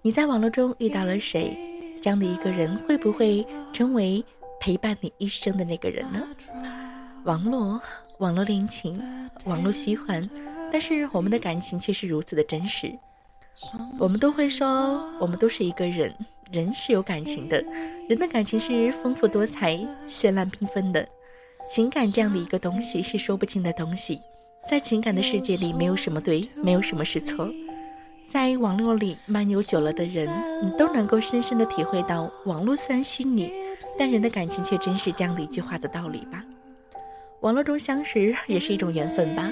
[0.00, 1.77] 你在网络中遇到了谁？
[2.02, 4.24] 这样的一个人会不会成为
[4.60, 6.22] 陪伴你一生的那个人呢？
[7.24, 7.80] 网络，
[8.18, 9.02] 网络恋情，
[9.44, 10.28] 网络虚幻，
[10.72, 12.92] 但是我们的感情却是如此的真实。
[13.98, 16.14] 我们都会说，我们都是一个人，
[16.50, 17.60] 人是有感情的，
[18.08, 19.76] 人的感情是丰富多彩、
[20.06, 21.06] 绚烂缤纷的。
[21.68, 24.20] 情感这样的一个东西是说不清的东西，
[24.66, 27.50] 在情感的世界里，没有什么对，没有什么是错。
[28.28, 30.28] 在网络里漫游久了的人，
[30.62, 33.50] 你都能够深深的体会到，网络虽然虚拟，
[33.98, 36.44] 但人的感情却真是这样的一句话的道理吧。
[37.40, 39.50] 网络中相识也是一种缘分吧。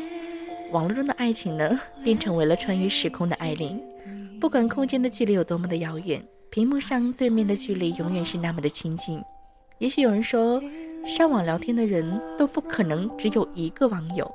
[0.72, 3.80] 网络中的爱情呢，便成为了穿越时空的爱恋。
[4.38, 9.22] 不管空间的距离有多么的遥远，屏幕上对面的距离永远是那么的亲近。
[9.78, 10.62] 也许有人说，
[11.06, 14.30] 上网聊天的人都不可能只有一个网友。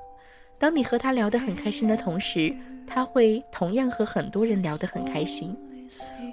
[0.58, 2.52] 当你和他聊得很开心的同时，
[2.94, 5.56] 他会同样和很多人聊得很开心。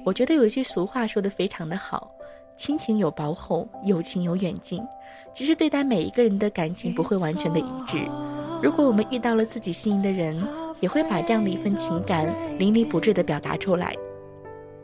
[0.05, 2.11] 我觉得有一句俗话说得非常的好：
[2.57, 4.83] 亲情有薄厚，友情有远近。
[5.33, 7.99] 其实对待每一个人的感情不会完全的一致。
[8.61, 10.37] 如果我们遇到了自己心仪的人，
[10.81, 12.27] 也会把这样的一份情感
[12.59, 13.93] 淋漓不至的表达出来，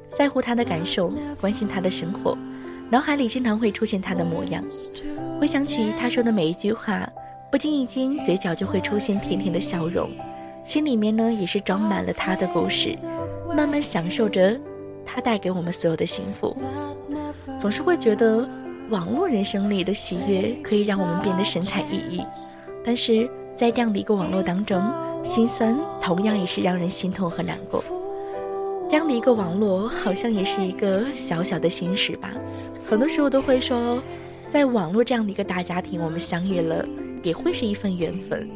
[0.08, 2.38] 在乎他的感受，关心他的生活，
[2.88, 4.64] 脑海里经常会出现他的模样，
[5.40, 7.08] 回想起他说的每一句话，
[7.50, 10.08] 不经意间嘴角就会出现甜甜的笑容。
[10.64, 12.96] 心里面呢，也是装满了他的故事，
[13.54, 14.58] 慢慢享受着
[15.04, 16.56] 他带给我们所有的幸福。
[17.58, 18.48] 总是会觉得
[18.88, 22.26] 网络人生里的喜悦可以让我们变得神采奕奕，
[22.82, 24.82] 但是在这样的一个网络当中，
[25.22, 27.84] 心酸同样也是让人心痛和难过。
[28.90, 32.32] 这样的一个网络，好像也是一个小小的心事吧。
[32.88, 34.02] 很多时候都会说，
[34.48, 36.84] 在网络这样的一个大家庭，我们相遇了，
[37.22, 38.48] 也会是一份缘分。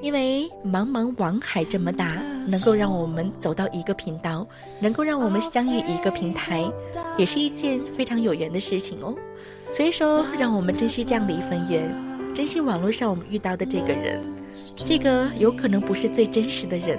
[0.00, 4.46] 因为茫茫网海这么大，能够让我们走到一个频道，
[4.80, 6.64] 能够让我们相遇一个平台，
[7.16, 9.14] 也是一件非常有缘的事情哦。
[9.72, 11.94] 所以说，让我们珍惜这样的一份缘，
[12.34, 14.20] 珍惜网络上我们遇到的这个人。
[14.76, 16.98] 这个有可能不是最真实的人，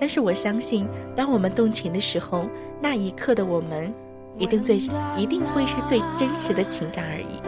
[0.00, 2.46] 但是我相信，当我们动情的时候，
[2.80, 3.92] 那一刻的我们，
[4.38, 4.76] 一定最
[5.16, 7.40] 一定会是最真实的情感而已。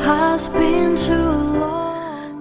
[0.00, 1.83] Has been too long.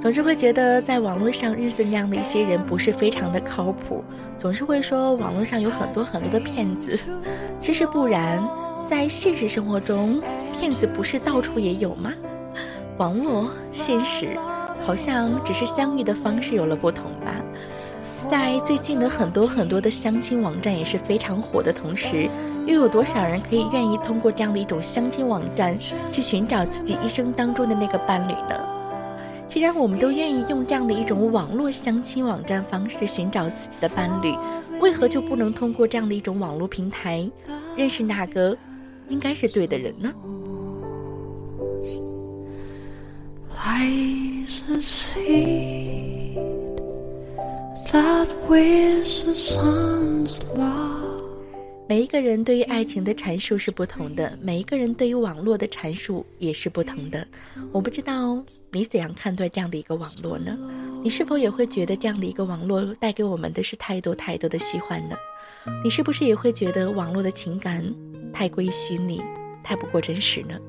[0.03, 4.03] 总是会觉得在网络上认识那样的一些人不是非常的靠谱，
[4.37, 6.99] 总是会说网络上有很多很多的骗子。
[7.57, 8.45] 其实不然，
[8.85, 12.11] 在现实生活中，骗子不是到处也有吗？
[12.97, 14.37] 网络现实
[14.85, 17.41] 好像只是相遇的方式有了不同吧。
[18.27, 22.29] 在最近的很多很多的相亲网站也是非常火的同时，
[22.65, 25.79] 又有多少人可以愿意通过这样的一种相亲网站
[26.11, 28.72] 去寻找自己一生当中的那个伴侣呢？
[29.53, 34.33] 既然我们都愿意用这样的一种网络相亲网站方式寻找自己的伴侣，
[34.81, 37.29] 为何就不能通过这样的一种网络平台
[37.77, 38.57] 认识那个
[39.09, 40.11] 应该是对的人呢？
[51.93, 57.27] 每一个人对于爱情的阐述是不同的，每一个人对于网络的阐述也是不同的。
[57.71, 60.57] 我不知道你怎样看待这样的一个网络呢？
[61.03, 65.15] 你是否也会觉得这样的一个网络带给我们的是太多太多的喜欢呢？
[65.83, 67.85] 你是不是也会觉得网络的情感
[68.33, 69.21] 太过于虚拟，
[69.63, 70.59] 太不过真实呢？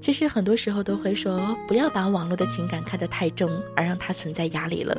[0.00, 4.96] 其实很多时候都会说，不要把网络的情感看得太重，而让它存在压力了；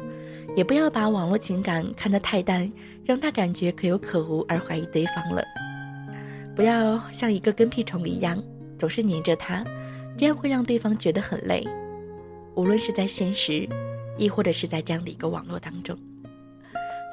[0.55, 2.71] 也不要把网络情感看得太淡，
[3.07, 5.41] 让他感觉可有可无而怀疑对方了。
[6.53, 8.43] 不要像一个跟屁虫一样，
[8.77, 9.63] 总是黏着他，
[10.17, 11.65] 这样会让对方觉得很累。
[12.53, 13.65] 无论是在现实，
[14.17, 15.97] 亦或者是在这样的一个网络当中，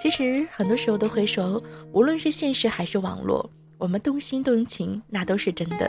[0.03, 5.89] 其实很多时候都会说，无论是现实还是网络，我们动心动情，那都是真的。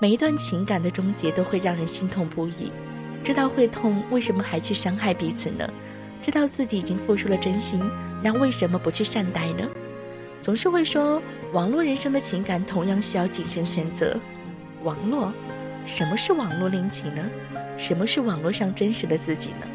[0.00, 2.70] 每一段情感的终结都会让人心痛不已，
[3.24, 5.68] 知道会痛，为什么还去伤害彼此呢？
[6.22, 7.80] 知道自己已经付出了真心，
[8.22, 9.68] 那为什么不去善待呢？
[10.40, 11.20] 总是会说，
[11.52, 14.18] 网络人生的情感同样需要谨慎选择。
[14.82, 15.32] 网络，
[15.84, 17.30] 什么是网络恋情呢？
[17.76, 19.66] 什么是网络上真实的自己呢？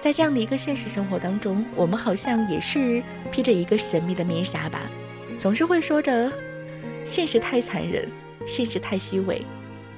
[0.00, 4.80] 在这样的一个现实生活当中，我们好像也是披着一个神秘的面纱吧，
[5.36, 6.32] 总是会说着，
[7.04, 8.08] 现实太残忍。
[8.46, 9.40] 现实太虚伪，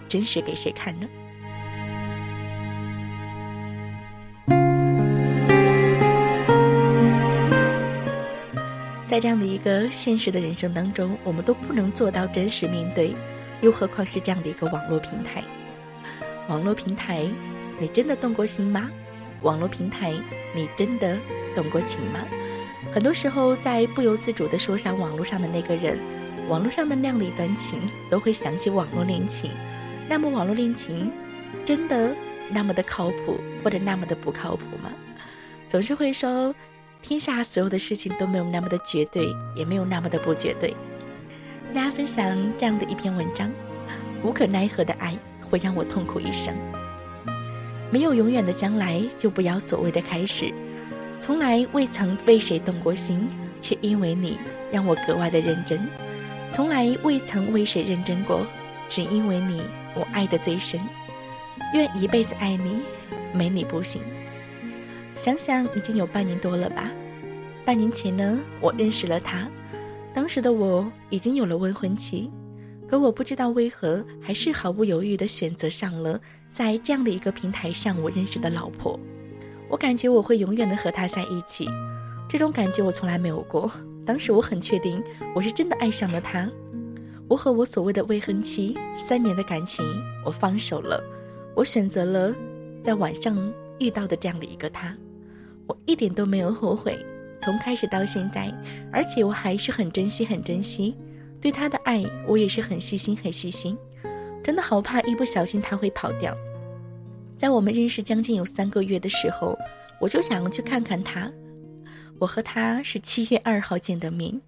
[0.07, 1.09] 真实给谁看呢？
[9.09, 13.15] 在这样的一个现实的人生当中，我们都不能做到真实面对，
[13.61, 15.45] 又何况是这样的一个网络平台？
[16.49, 17.25] 网络平台，
[17.79, 18.91] 你真的动过心吗？
[19.43, 20.13] 网络平台，
[20.53, 21.17] 你真的
[21.55, 22.19] 动过情吗？
[22.93, 25.97] 很多时候，在不由自主的说上网络上的那个人。
[26.49, 27.81] 网络上的那样的一段情，
[28.11, 29.53] 都会想起网络恋情。
[30.09, 31.13] 那么，网络恋情
[31.65, 32.13] 真的
[32.51, 34.93] 那么的靠谱，或者那么的不靠谱吗？
[35.69, 36.55] 总是会说，
[37.09, 40.75] 天下所有的事情都没有那么的绝对，也没有那么的不绝对。
[41.73, 43.49] 大家分享这样的一篇文章：
[44.25, 45.17] 无可奈何的爱
[45.49, 46.53] 会让我痛苦一生。
[47.93, 50.53] 没有永远的将来，就不要所谓的开始。
[51.21, 53.29] 从来未曾为谁动过心，
[53.61, 54.37] 却因为你
[54.73, 55.89] 让我格外的认真。
[56.51, 58.45] 从来未曾为谁认真过，
[58.91, 59.63] 只因为你，
[59.95, 60.81] 我爱的最深。
[61.73, 62.81] 愿一辈子爱你，
[63.33, 64.03] 没你不行。
[65.17, 66.91] 想想已经有半年多了吧。
[67.65, 69.49] 半年前呢，我认识了他，
[70.15, 72.31] 当时的我已经有了未婚妻，
[72.87, 79.01] 可我不知道为何，还是毫不犹豫地选择上了在这样的一个平台上我认识的老婆。
[79.69, 81.69] 我感觉我会永远的和他在一起，
[82.29, 83.69] 这种感觉我从来没有过。
[84.05, 85.03] 当时我很确定，
[85.35, 86.49] 我是真的爱上了他。
[87.29, 89.85] 我和我所谓的未婚妻三年的感情，
[90.25, 91.03] 我放手了。
[91.57, 92.33] 我选择了
[92.85, 94.97] 在晚上遇到的这样的一个他，
[95.67, 96.99] 我一点都没有后悔。
[97.39, 98.53] 从开始到现在，
[98.91, 100.97] 而且我还是很珍惜，很珍惜
[101.41, 102.03] 对他的爱。
[102.27, 103.77] 我也是很细心，很细心。
[104.43, 106.37] 真的好怕一不小心他会跑掉。
[107.37, 109.57] 在我们认识将近有三个月的时候，
[110.01, 111.31] 我就想去看看他。
[112.19, 114.41] 我和他是七月二号见的面，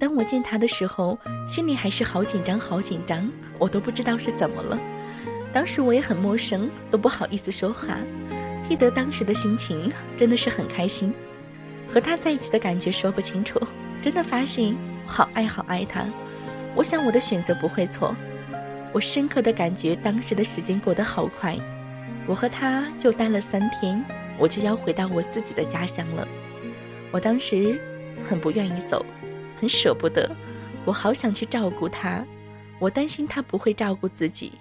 [0.00, 4.78] 当我见他的时候，心里还是好紧张，好紧张，我都不知道是怎么了。
[5.52, 7.98] 当时我也很陌生，都不好意思说话。
[8.66, 11.12] 记得当时的心情真的是很开心，
[11.92, 13.60] 和他在一起的感觉说不清楚。
[14.02, 16.06] 真的发现好爱好爱他，
[16.74, 18.14] 我想我的选择不会错。
[18.92, 21.58] 我深刻的感觉当时的时间过得好快，
[22.26, 24.02] 我和他就待了三天，
[24.38, 26.26] 我就要回到我自己的家乡了。
[27.10, 27.80] 我当时
[28.28, 29.04] 很不愿意走，
[29.60, 30.30] 很舍不得，
[30.84, 32.24] 我好想去照顾他，
[32.78, 34.52] 我担心他不会照顾自己。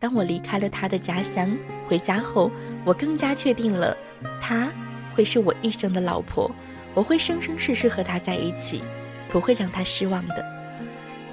[0.00, 1.54] 当我离开了他的家乡，
[1.86, 2.50] 回家后，
[2.86, 3.94] 我更加确定了，
[4.40, 4.72] 他
[5.14, 6.50] 会是我一生的老婆，
[6.94, 8.82] 我会生生世世和他在一起，
[9.28, 10.42] 不会让他失望的。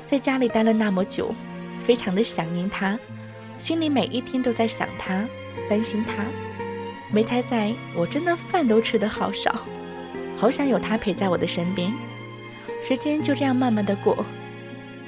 [0.05, 1.33] 在家里待了那么久，
[1.85, 2.99] 非常的想念他，
[3.57, 5.25] 心里每一天都在想他，
[5.69, 6.25] 担心他。
[7.09, 9.61] 没他在，我真的饭都吃得好少。
[10.35, 11.89] 好想有他陪在我的身边，
[12.85, 14.25] 时间就这样慢慢的过。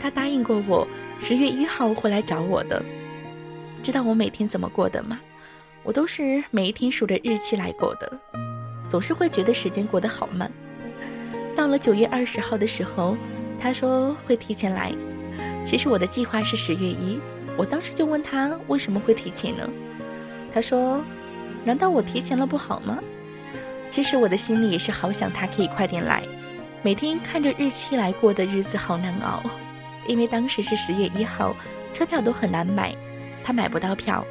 [0.02, 0.88] 他答应过我，
[1.22, 2.82] 十月一号会来找我的。
[3.82, 5.20] 知道我每天怎么过的吗？
[5.84, 8.20] 我都是每一天数着日期来过的，
[8.90, 10.52] 总是会觉得时间过得好慢。
[11.56, 13.16] 到了九月二十号的时候，
[13.60, 14.94] 他说会提前来。
[15.66, 17.20] 其实我的计划是十月一，
[17.58, 19.68] 我当时就问他为什么会提前呢？
[20.54, 21.04] 他说
[21.64, 23.00] ：“难道我提前了不好吗？”
[23.90, 26.22] 其实我的心里也是好想他可以快点来，
[26.84, 29.42] 每天看着日期来过的日子好难熬，
[30.06, 31.56] 因为当时是十月一号，
[31.94, 32.96] 车票都很难买，
[33.44, 34.26] 他买不到票，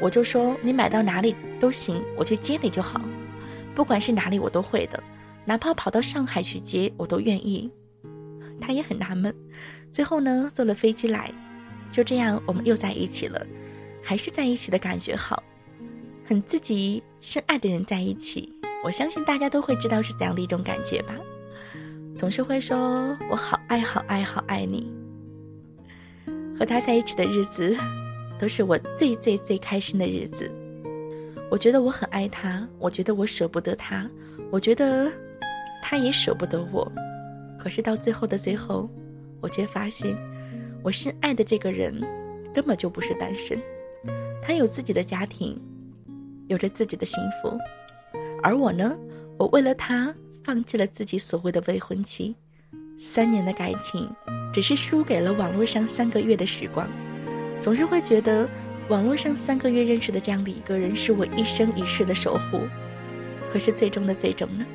[0.00, 3.00] 我就说你买到哪里都行，我去接你就好，
[3.74, 5.02] 不管是哪里我都会的。
[5.44, 7.70] 哪怕跑到上海去接，我都愿意。
[8.60, 9.34] 他也很纳闷。
[9.92, 11.30] 最后呢，坐了飞机来，
[11.92, 13.46] 就这样我们又在一起了，
[14.02, 15.42] 还是在一起的感觉好，
[16.26, 18.52] 很自己深爱的人在一起。
[18.82, 21.14] 我相信大家都会知道是怎样的一种感觉吧。
[22.16, 24.90] 总是会说我好爱好爱好爱你。
[26.58, 27.76] 和他在一起的日子，
[28.38, 30.50] 都是我最最最开心的日子。
[31.50, 34.10] 我觉得我很爱他，我觉得我舍不得他，
[34.50, 35.10] 我觉得
[35.82, 36.90] 他也舍不得我。
[37.58, 38.88] 可是到最后的最后，
[39.40, 40.16] 我却发现，
[40.82, 42.00] 我深爱的这个人
[42.52, 43.60] 根本就不是单身，
[44.42, 45.60] 他有自己的家庭，
[46.48, 47.56] 有着自己的幸福。
[48.42, 48.98] 而我呢，
[49.38, 50.14] 我为了他。
[50.46, 52.36] 放弃了自己所谓的未婚妻，
[52.98, 54.06] 三年的感情，
[54.52, 56.86] 只是输给了网络上三个月的时光。
[57.64, 58.46] 总是会觉得，
[58.88, 62.60] 网络上三个月认识的这样的一个人，是我一生一世的守护。
[63.50, 64.66] 可是最终的最终呢？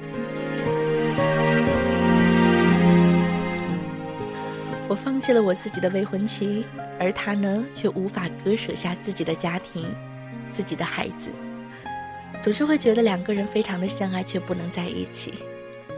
[4.87, 6.65] 我放弃了我自己的未婚妻，
[6.99, 9.85] 而他呢，却无法割舍下自己的家庭，
[10.51, 11.29] 自己的孩子。
[12.41, 15.35] 总是会觉得两个人非常的相爱，却不能在一起。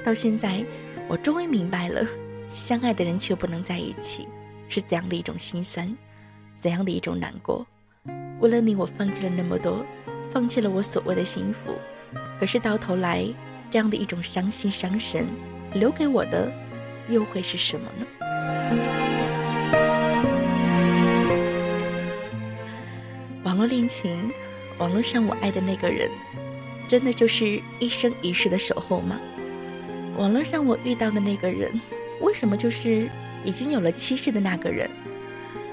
[0.03, 0.61] 到现在，
[1.07, 2.05] 我终于明白了，
[2.51, 4.27] 相爱的人却不能在一起，
[4.67, 5.97] 是怎样的一种心酸，
[6.61, 7.65] 怎样的一种难过。
[8.39, 9.83] 为了你，我放弃了那么多，
[10.31, 11.73] 放弃了我所谓的幸福。
[12.39, 13.25] 可是到头来，
[13.71, 15.25] 这样的一种伤心伤神，
[15.73, 16.53] 留给我的，
[17.09, 18.05] 又会是什么呢？
[23.43, 24.31] 网络恋情，
[24.77, 26.11] 网络上我爱的那个人，
[26.87, 29.19] 真的就是一生一世的守候吗？
[30.15, 31.71] 网络上我遇到的那个人，
[32.21, 33.09] 为什么就是
[33.43, 34.87] 已经有了妻室的那个人？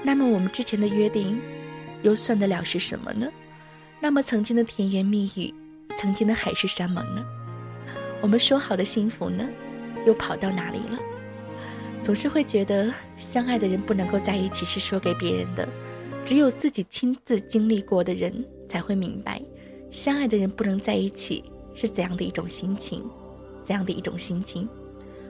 [0.03, 1.39] 那么我们之前的约定，
[2.03, 3.27] 又算得了是什么呢？
[3.99, 5.53] 那么曾经的甜言蜜语，
[5.97, 7.25] 曾经的海誓山盟呢？
[8.21, 9.47] 我们说好的幸福呢，
[10.05, 10.99] 又跑到哪里了？
[12.01, 15.67] 总是会觉得相爱的人不能够在一起是说给别人的，
[16.25, 19.41] 只有自己亲自经历过的人才会明白，
[19.91, 21.43] 相爱的人不能在一起
[21.75, 23.03] 是怎样的一种心情。
[23.65, 24.67] 怎样的一种心情，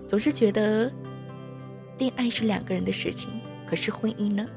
[0.07, 0.89] 总是觉得
[1.97, 3.29] 恋爱是两个人的事情，
[3.67, 4.47] 可是婚姻呢？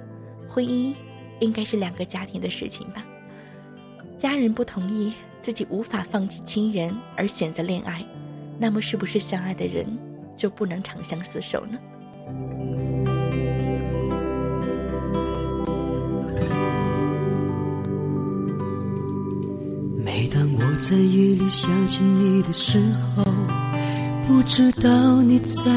[0.53, 0.93] 婚姻
[1.41, 3.03] 应该是两个家庭的事情吧？
[4.19, 8.05] 家人不同意，自己无法放弃亲人而选择恋爱，
[8.59, 9.87] 那么是不是相爱的人
[10.37, 11.79] 就不能长相厮守呢？
[20.05, 22.79] 每当我在夜里想起你的时
[23.17, 23.25] 候。
[24.25, 25.71] 不知道你在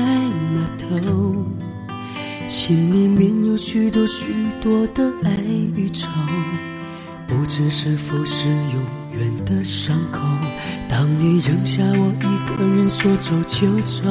[0.54, 0.88] 哪头，
[2.48, 4.28] 心里面有许多许
[4.62, 5.32] 多的爱
[5.76, 6.08] 与愁，
[7.28, 10.20] 不知是否是永远的伤口。
[10.88, 14.04] 当你扔下我一个人说走就走，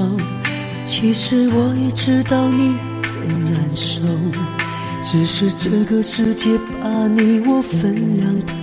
[0.85, 4.03] 其实我也知道你很难受，
[5.01, 8.55] 只是这个世界把你我分两头，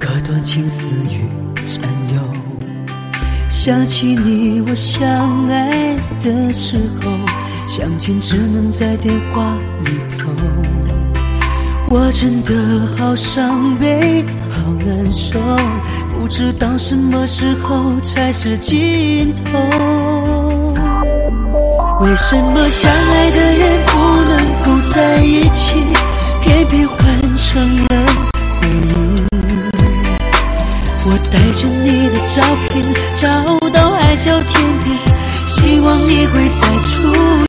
[0.00, 1.82] 隔断情丝与占
[2.12, 2.20] 有。
[3.48, 7.10] 想起你我相爱的时候，
[7.78, 10.32] 相见只能在电话里头。
[11.88, 12.52] 我真的
[12.96, 15.38] 好伤悲，好难受，
[16.12, 19.60] 不知道什么时候才是尽头。
[22.00, 24.32] 为什么相爱的人不能
[24.64, 25.78] 够在一起，
[26.42, 26.98] 偏偏换
[27.36, 27.86] 成了
[28.60, 29.24] 回忆？
[31.06, 33.28] 我带着你的照片找
[33.70, 34.98] 到海角天边，
[35.46, 37.46] 希望你会再出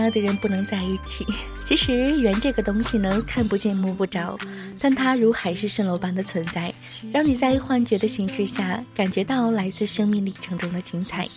[0.00, 1.26] 爱的人不能在一起？
[1.64, 4.36] 其实缘这个东西呢，看不见摸不着，
[4.80, 6.72] 但它如海市蜃楼般的存在，
[7.12, 11.28] 让你在幻觉的形式下感觉到来自生命历程中的精彩。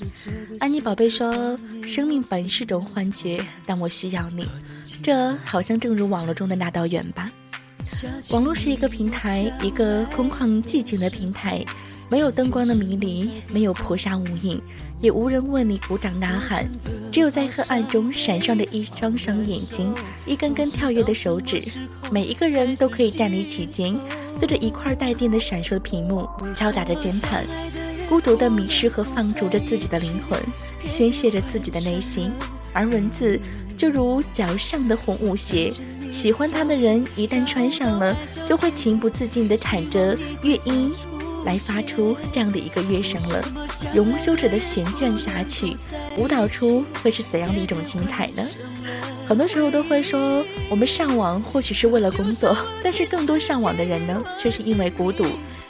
[0.59, 1.55] 安妮宝贝说
[1.85, 4.47] ：“生命本是种幻觉，但我需要你。”
[5.03, 7.31] 这好像正如网络中的那道缘吧。
[8.29, 11.63] 网络是一个平台，一个空旷寂静的平台。
[12.13, 14.61] 没有灯光的迷离，没有婆娑无影，
[15.01, 16.69] 也无人为你鼓掌呐喊，
[17.11, 19.91] 只有在黑暗中闪烁的一双双眼睛，
[20.27, 21.59] 一根根跳跃的手指。
[22.11, 23.97] 每一个人都可以站立其间，
[24.39, 27.43] 对着一块带电的闪烁的屏幕敲打着键盘，
[28.07, 30.39] 孤独的迷失和放逐着自己的灵魂，
[30.85, 32.31] 宣泄着自己的内心。
[32.73, 33.39] 而文字
[33.75, 35.73] 就如脚上的红舞鞋。
[36.11, 38.15] 喜欢它的人一旦穿上了，
[38.47, 40.91] 就会情不自禁地踩着乐音，
[41.45, 43.43] 来发出这样的一个乐声了。
[43.93, 45.75] 永无休止的旋转下去，
[46.17, 48.43] 舞蹈出会是怎样的一种精彩呢？
[49.25, 55.25] 很多时候都会说，我们上网或许是为了工作，但是更多上网的人呢，却是因为孤独，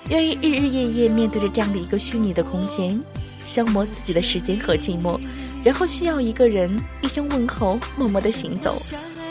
[0.09, 2.99] 愿意日日夜夜面对着这样的一个虚拟的空间，
[3.45, 5.19] 消磨自己的时间和寂寞，
[5.63, 8.81] 然后需要一个人一声问候，默默的行走。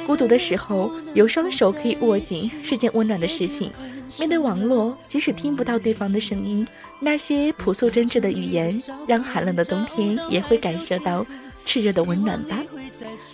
[0.07, 3.73] 孤独的时候，有双手可以握紧是件温暖的事情。
[4.19, 6.67] 面对网络，即使听不到对方的声音，
[7.01, 11.25] 那些朴素真挚的语言，让寒冷的冬天也会感受到
[11.67, 12.59] 炽热的温暖吧。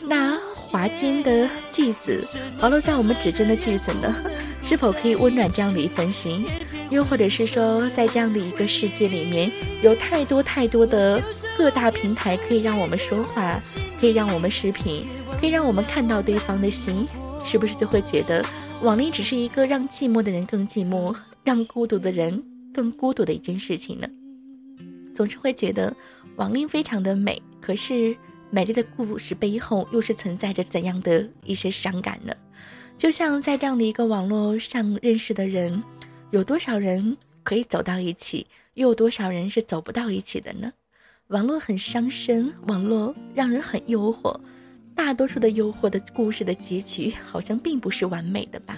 [0.08, 2.26] 那华间的句子，
[2.60, 4.14] 滑落在我们指尖的句子呢？
[4.64, 6.44] 是否可以温暖这样的一份心？
[6.90, 9.50] 又或者是说，在这样的一个世界里面，
[9.82, 11.22] 有太多太多的
[11.56, 13.60] 各大平台可以让我们说话，
[14.00, 15.06] 可以让我们视频。
[15.40, 17.06] 可以让我们看到对方的心，
[17.44, 18.44] 是不是就会觉得
[18.82, 22.42] 网恋只是一个让寂寞的人更寂寞， 让孤独的人
[22.74, 24.08] 更孤独的一件事情呢？
[25.14, 25.94] 总是会觉得
[26.36, 28.16] 网恋非常的美，可是
[28.50, 32.32] 美丽的故事背后又是存在着怎样的一些伤感呢？
[32.96, 35.82] 就像在这样的一个网络上认识的人，
[36.30, 40.72] 有多少人可以走到一起，又有多少人是走不到一起的呢？
[41.28, 44.38] 网络很伤身，网络让人很诱惑。
[44.98, 48.76] 大多数的诱惑的故事的结局好像并不是完美的吧？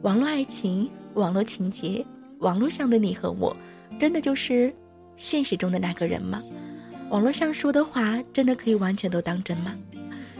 [0.00, 2.02] 网络爱情、网络情节、
[2.38, 3.54] 网络上的你和我，
[4.00, 4.74] 真的就是
[5.18, 6.40] 现实中的那个人吗？
[7.10, 9.76] 网络上说的话真的可以完全都当真吗？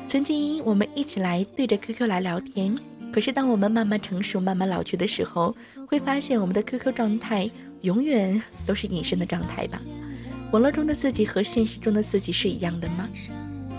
[0.06, 2.74] 曾经我们一起来对着 QQ 来聊天，
[3.12, 5.54] 可是当我们慢慢成熟、慢慢老去的时候，
[5.86, 7.48] 会发现我们的 QQ 状态
[7.82, 9.78] 永远都是隐身的状态吧？
[10.50, 13.06] 网络中的自己和现实中的自己是一样的吗？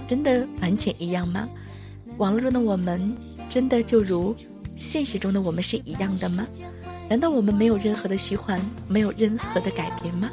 [0.08, 1.48] 真的完全一样吗？
[2.18, 3.16] 网络中的我们
[3.50, 4.34] 真的就如
[4.76, 6.48] 现实中的我们是一样的吗？
[7.10, 10.30] 难道我们没有任何的虚幻，没有任何的改变吗？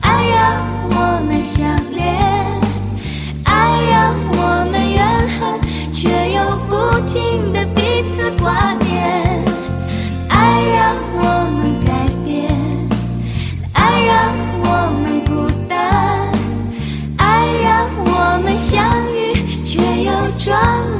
[0.00, 2.04] 爱让我们相恋，
[3.44, 5.02] 爱让我们怨
[5.38, 5.60] 恨，
[5.92, 6.72] 却又不
[7.08, 7.80] 停的彼
[8.14, 8.81] 此挂念。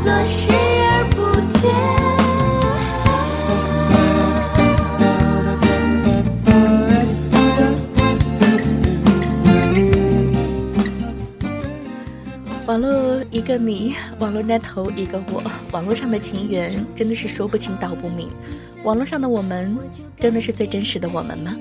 [0.02, 2.01] 做视而不见。
[13.32, 18.28] 一个你，网络那头一个我，网络上的情缘真的是说不清道不明。
[18.84, 19.74] 网络上的我们，
[20.20, 21.56] 真的是最真实的我们吗？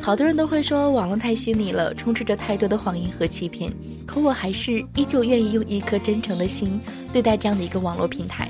[0.00, 3.72] 好多人都会说网络太虚拟了，充斥着太多的谎言和欺骗。
[4.04, 6.80] 可我还是依旧愿意用一颗真诚的心
[7.12, 8.48] 对待这样的一个网络平台。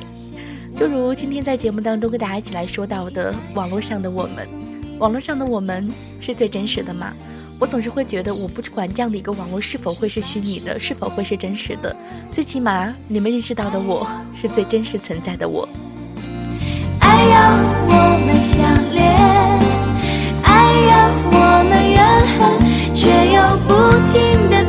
[0.75, 4.49] 就如今天在节目当中跟大家一起来说到的，网络上的我们，
[4.99, 5.87] 网络上的我们
[6.23, 7.13] 是最真实的吗？
[7.63, 11.95] 我总是会觉得，我不管这样的一个网络是否会是虚拟的，是否会是真实的，
[12.33, 14.05] 最起码你们认识到的我
[14.41, 15.69] 是最真实存在的我。
[16.99, 17.57] 爱让
[17.87, 19.07] 我们相恋。
[20.43, 22.05] 爱让我们怨
[22.35, 22.43] 恨，
[22.97, 23.73] 却又不
[24.13, 24.65] 停的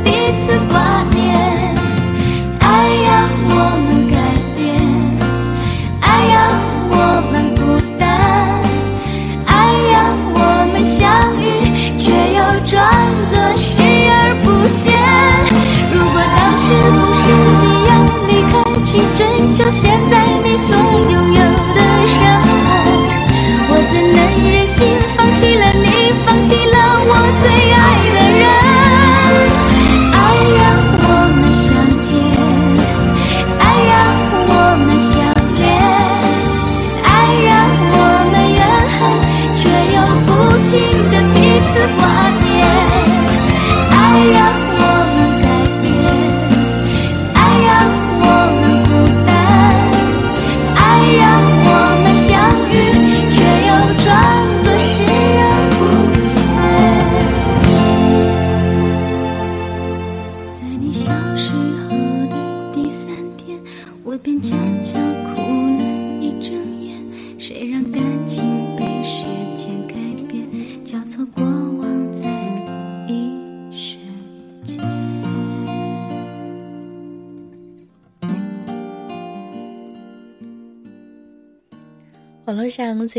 [19.53, 20.92] 就现在你送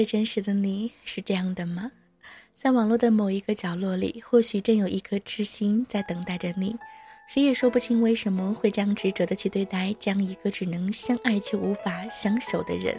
[0.05, 1.91] 真实的你是这样的吗？
[2.55, 6.77] 在网络的某一个角落里，或许真有一颗痴心在等待着你。
[7.27, 12.95] 谁也说不清为什么会这样执着的去对待这样一个只能相爱却无法相守的人。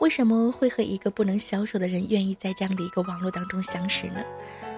[0.00, 4.24] 为什么会和一个不能相守的人愿意在这样的一个网络当中相识呢？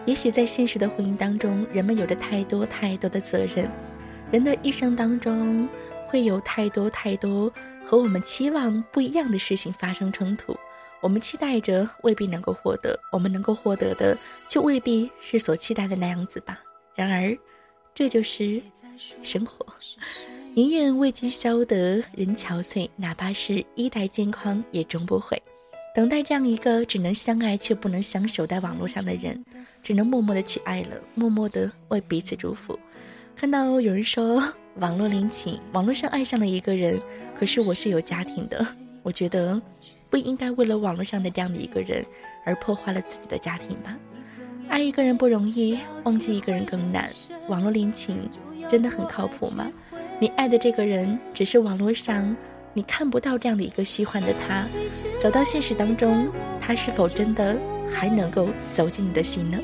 [0.04, 3.70] 也许在现实的婚姻当中，人们有着太多太多的责任，
[4.32, 5.68] 人的一生当中
[6.08, 7.52] 会有太多太多
[7.84, 10.56] 和我们期望不一样的事情发生冲突。
[11.02, 14.16] 我们期待着未必能够获得，我们能够获得的
[14.48, 16.60] 却未必是所期待的那样子吧。
[16.94, 17.36] 然而，
[17.92, 18.62] 这就是
[19.20, 19.66] 生活。
[20.54, 25.42] 宁愿位居消得人憔悴，哪怕是衣带渐宽，也终不悔。
[25.94, 29.44] 等待这样一个只能相爱却不能相守在网络上的人，
[29.82, 32.78] 只能默默的去爱了，默默的为彼此祝福。
[33.34, 34.40] 看到有人说
[34.76, 37.00] 网络恋情，网络上爱上了一个人，
[37.36, 38.64] 可是我是有家庭的，
[39.02, 39.60] 我觉得。
[40.12, 42.04] 不应该为了网络上的这样的一个人
[42.44, 43.96] 而破坏了自己的家庭吧？
[44.68, 47.08] 爱一个人不容易，忘记一个人更难。
[47.48, 48.28] 网络恋情
[48.70, 49.72] 真的很靠谱吗？
[50.20, 52.36] 你爱的这个人只是网络上
[52.74, 54.66] 你看不到这样的一个虚幻的他，
[55.18, 56.28] 走到现实当中，
[56.60, 57.56] 他是否真的
[57.88, 59.58] 还能够走进你的心呢？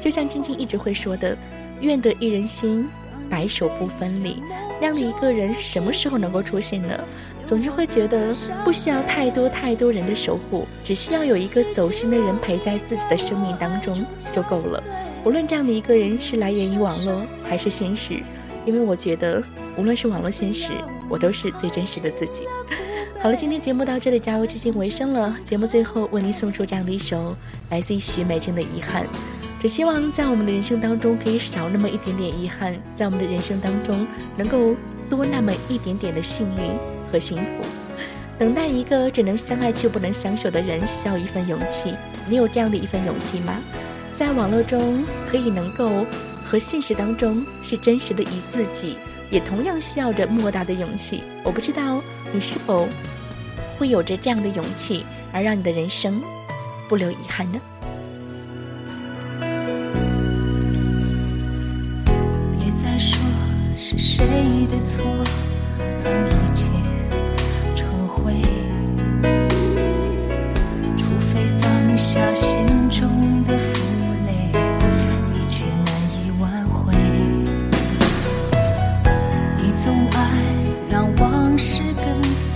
[0.00, 1.36] 就像晶晶一直会说的
[1.82, 2.88] ：“愿得一人心，
[3.28, 4.40] 白首不分离。”
[4.78, 7.04] 这样的一个人什么时候能够出现呢？
[7.48, 14.84] 总是会觉得不需要太多太多人的守护，只需要有一个走心的人陪在自己的生命当中就够了。
[15.24, 18.20] 无论这样的一个人是来源于网络还是现实，
[18.66, 19.42] 因为我觉得
[19.78, 20.72] 无论是网络现实，
[21.08, 22.42] 我都是最真实的自己。
[23.18, 25.34] 好了，今天节目到这里，加入接近尾声了。
[25.42, 27.34] 节目最后为您送出这样的一首
[27.70, 29.04] 来自于许美静的《遗憾》，
[29.58, 34.76] 只希望在我们的人生当中可以少那么一点点遗憾，在我们的人生当中能够
[35.08, 36.97] 多那么一点点的幸运。
[37.10, 37.66] 和幸福，
[38.38, 41.94] 等待一个只能相爱却不能相守的人，需要一份勇气。
[42.28, 43.58] 你有这样的一份勇气吗？
[44.12, 46.04] 在网络中可以能够
[46.44, 48.96] 和现实当中是真实的以自己，
[49.30, 51.22] 也同样需要着莫大的勇气。
[51.44, 52.02] 我不知道
[52.32, 52.88] 你是否
[53.78, 56.20] 会有着这样的勇气，而让你的人生
[56.88, 57.60] 不留遗憾呢？
[62.58, 63.20] 别再说
[63.76, 64.26] 是谁
[64.68, 65.04] 的错，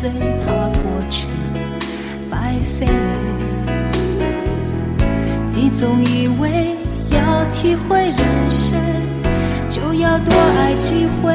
[0.02, 0.10] 跟随，
[0.44, 1.28] 怕过去
[2.28, 2.88] 白费。
[5.54, 6.76] 你总以为
[7.10, 8.18] 要体会人
[8.50, 8.76] 生，
[9.68, 11.32] 就要多爱几回。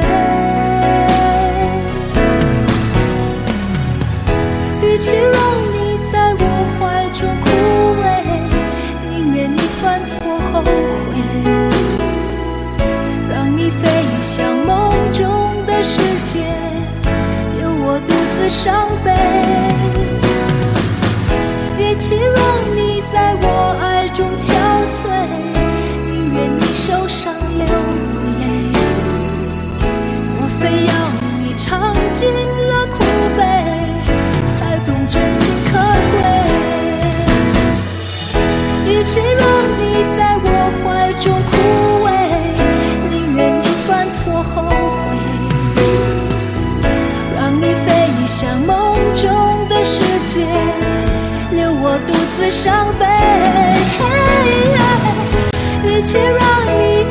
[4.82, 5.12] 与其
[18.48, 19.12] 伤悲。
[21.78, 22.42] 与其让
[22.74, 24.48] 你在我爱中憔
[24.94, 25.04] 悴，
[26.06, 27.34] 宁愿你受伤
[52.50, 53.04] 伤悲，
[55.84, 57.04] 与其让你